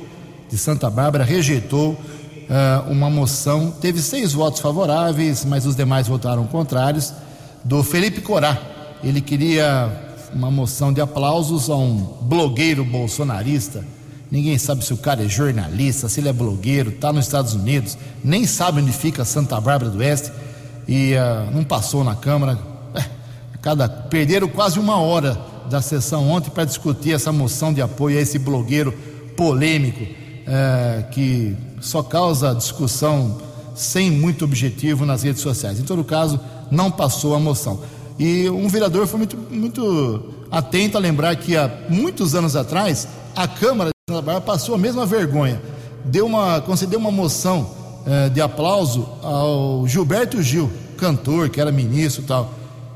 de 0.50 0.58
Santa 0.58 0.90
Bárbara 0.90 1.26
rejeitou 1.26 2.00
uh, 2.50 2.92
uma 2.92 3.10
moção, 3.10 3.72
teve 3.72 4.02
seis 4.02 4.34
votos 4.34 4.60
favoráveis, 4.62 5.46
mas 5.46 5.66
os 5.66 5.76
demais 5.76 6.08
votaram 6.08 6.46
contrários, 6.46 7.14
do 7.64 7.84
Felipe 7.84 8.22
Corá. 8.22 8.58
Ele 9.04 9.22
queria 9.22 9.90
uma 10.34 10.52
moção 10.52 10.92
de 10.92 11.02
aplausos 11.02 11.70
a 11.70 11.76
um 11.76 12.18
blogueiro 12.22 12.84
bolsonarista. 12.84 13.84
Ninguém 14.30 14.58
sabe 14.58 14.84
se 14.84 14.94
o 14.94 14.98
cara 14.98 15.24
é 15.24 15.30
jornalista, 15.30 16.10
se 16.10 16.20
ele 16.20 16.30
é 16.30 16.34
blogueiro, 16.34 16.90
está 16.90 17.14
nos 17.14 17.26
Estados 17.26 17.54
Unidos, 17.54 17.98
nem 18.24 18.46
sabe 18.46 18.82
onde 18.82 18.92
fica 18.92 19.24
Santa 19.24 19.60
Bárbara 19.62 19.90
do 19.92 20.00
Oeste 20.00 20.32
e 20.88 21.14
uh, 21.14 21.52
não 21.56 21.64
passou 21.64 22.04
na 22.04 22.16
Câmara. 22.16 22.58
É, 22.94 23.04
cada, 23.62 23.88
perderam 23.88 24.48
quase 24.48 24.80
uma 24.80 24.98
hora 24.98 25.38
da 25.70 25.82
sessão 25.82 26.30
ontem 26.30 26.50
para 26.50 26.66
discutir 26.66 27.14
essa 27.14 27.32
moção 27.32 27.74
de 27.74 27.82
apoio 27.82 28.18
a 28.18 28.22
esse 28.22 28.38
blogueiro 28.38 28.92
polêmico 29.36 30.06
é, 30.48 31.04
que 31.12 31.56
só 31.86 32.02
causa 32.02 32.54
discussão 32.54 33.38
sem 33.76 34.10
muito 34.10 34.44
objetivo 34.46 35.06
nas 35.06 35.24
redes 35.24 35.42
sociais. 35.42 35.80
Em 35.80 35.84
todo 35.84 36.04
caso, 36.04 36.40
não 36.72 36.90
passou 36.90 37.36
a 37.36 37.40
moção. 37.40 37.80
E 38.18 38.50
um 38.50 38.68
vereador 38.68 39.06
foi 39.08 39.20
muito, 39.20 39.38
muito 39.38 40.34
atento 40.50 40.98
a 40.98 41.00
lembrar 41.00 41.36
que 41.36 41.56
há 41.56 41.70
muitos 41.90 42.34
anos 42.34 42.56
atrás 42.56 43.08
a 43.36 43.48
Câmara 43.48 43.90
de 43.90 44.14
Santa 44.14 44.22
Bárbara 44.22 44.46
passou 44.46 44.76
a 44.76 44.78
mesma 44.78 45.06
vergonha. 45.06 45.62
Deu 46.06 46.26
uma, 46.26 46.62
concedeu 46.62 46.98
uma 47.00 47.12
moção 47.12 47.70
eh, 48.06 48.30
de 48.30 48.40
aplauso 48.40 49.08
ao 49.22 49.88
Gilberto 49.88 50.42
Gil, 50.42 50.72
cantor, 50.98 51.50
que 51.50 51.60
era 51.60 51.72
ministro 51.72 52.24
e 52.24 52.26
tal. 52.26 52.54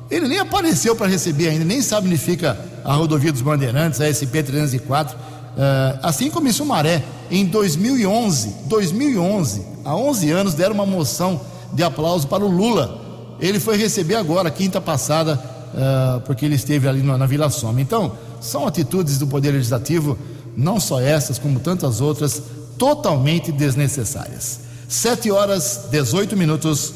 Ele 0.09 0.27
nem 0.27 0.39
apareceu 0.39 0.95
para 0.95 1.07
receber 1.07 1.49
ainda, 1.49 1.65
nem 1.65 1.81
sabe 1.81 2.07
onde 2.07 2.17
fica 2.17 2.57
a 2.83 2.93
rodovia 2.93 3.31
dos 3.31 3.41
Bandeirantes, 3.41 3.99
a 3.99 4.07
SP 4.09 4.41
304. 4.41 5.17
Eh, 5.57 5.99
assim 6.03 6.29
como 6.29 6.47
em 6.47 6.51
Sumaré, 6.51 7.03
em 7.29 7.45
2011, 7.45 8.55
2011, 8.65 9.65
há 9.83 9.95
11 9.95 10.31
anos, 10.31 10.53
deram 10.53 10.73
uma 10.73 10.85
moção 10.85 11.41
de 11.73 11.83
aplauso 11.83 12.27
para 12.27 12.43
o 12.43 12.47
Lula. 12.47 12.99
Ele 13.39 13.59
foi 13.59 13.77
receber 13.77 14.15
agora, 14.15 14.49
quinta 14.51 14.81
passada, 14.81 15.39
uh, 15.73 16.19
porque 16.21 16.45
ele 16.45 16.55
esteve 16.55 16.87
ali 16.87 17.01
na, 17.01 17.17
na 17.17 17.25
Vila 17.25 17.49
Soma. 17.49 17.79
Então, 17.79 18.11
são 18.41 18.67
atitudes 18.67 19.17
do 19.17 19.27
Poder 19.27 19.51
Legislativo, 19.51 20.17
não 20.57 20.79
só 20.79 20.99
essas, 20.99 21.39
como 21.39 21.59
tantas 21.59 22.01
outras, 22.01 22.41
totalmente 22.77 23.51
desnecessárias. 23.51 24.61
7 24.87 25.31
horas 25.31 25.87
18 25.91 26.35
minutos. 26.35 26.93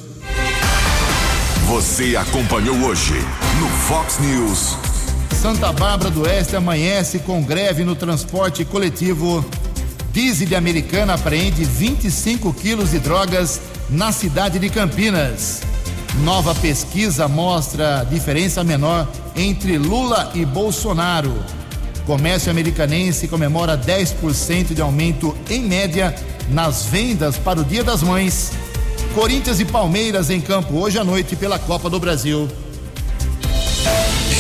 Você 1.68 2.16
acompanhou 2.16 2.76
hoje 2.78 3.14
no 3.60 3.68
Fox 3.88 4.20
News. 4.20 4.93
Santa 5.44 5.74
Bárbara 5.74 6.10
do 6.10 6.22
Oeste 6.22 6.56
amanhece 6.56 7.20
com 7.20 7.44
greve 7.44 7.84
no 7.84 7.98
transporte 7.98 8.64
coletivo. 8.64 9.44
Diesel 10.14 10.48
de 10.48 10.56
Americana 10.56 11.16
apreende 11.16 11.66
25 11.66 12.54
quilos 12.54 12.92
de 12.92 13.00
drogas 13.00 13.60
na 13.90 14.14
cidade 14.14 14.58
de 14.58 14.70
Campinas. 14.70 15.62
Nova 16.24 16.56
pesquisa 16.56 17.28
mostra 17.28 18.06
diferença 18.10 18.64
menor 18.64 19.06
entre 19.36 19.78
Lula 19.78 20.32
e 20.34 20.46
Bolsonaro. 20.46 21.34
Comércio 22.06 22.50
americanense 22.50 23.28
comemora 23.28 23.78
10% 23.78 24.74
de 24.74 24.82
aumento 24.82 25.36
em 25.50 25.62
média 25.62 26.16
nas 26.52 26.86
vendas 26.86 27.36
para 27.36 27.60
o 27.60 27.66
Dia 27.66 27.84
das 27.84 28.02
Mães. 28.02 28.54
Corinthians 29.14 29.60
e 29.60 29.66
Palmeiras 29.66 30.30
em 30.30 30.40
campo 30.40 30.76
hoje 30.76 30.98
à 30.98 31.04
noite 31.04 31.36
pela 31.36 31.60
Copa 31.60 31.90
do 31.90 32.00
Brasil. 32.00 32.48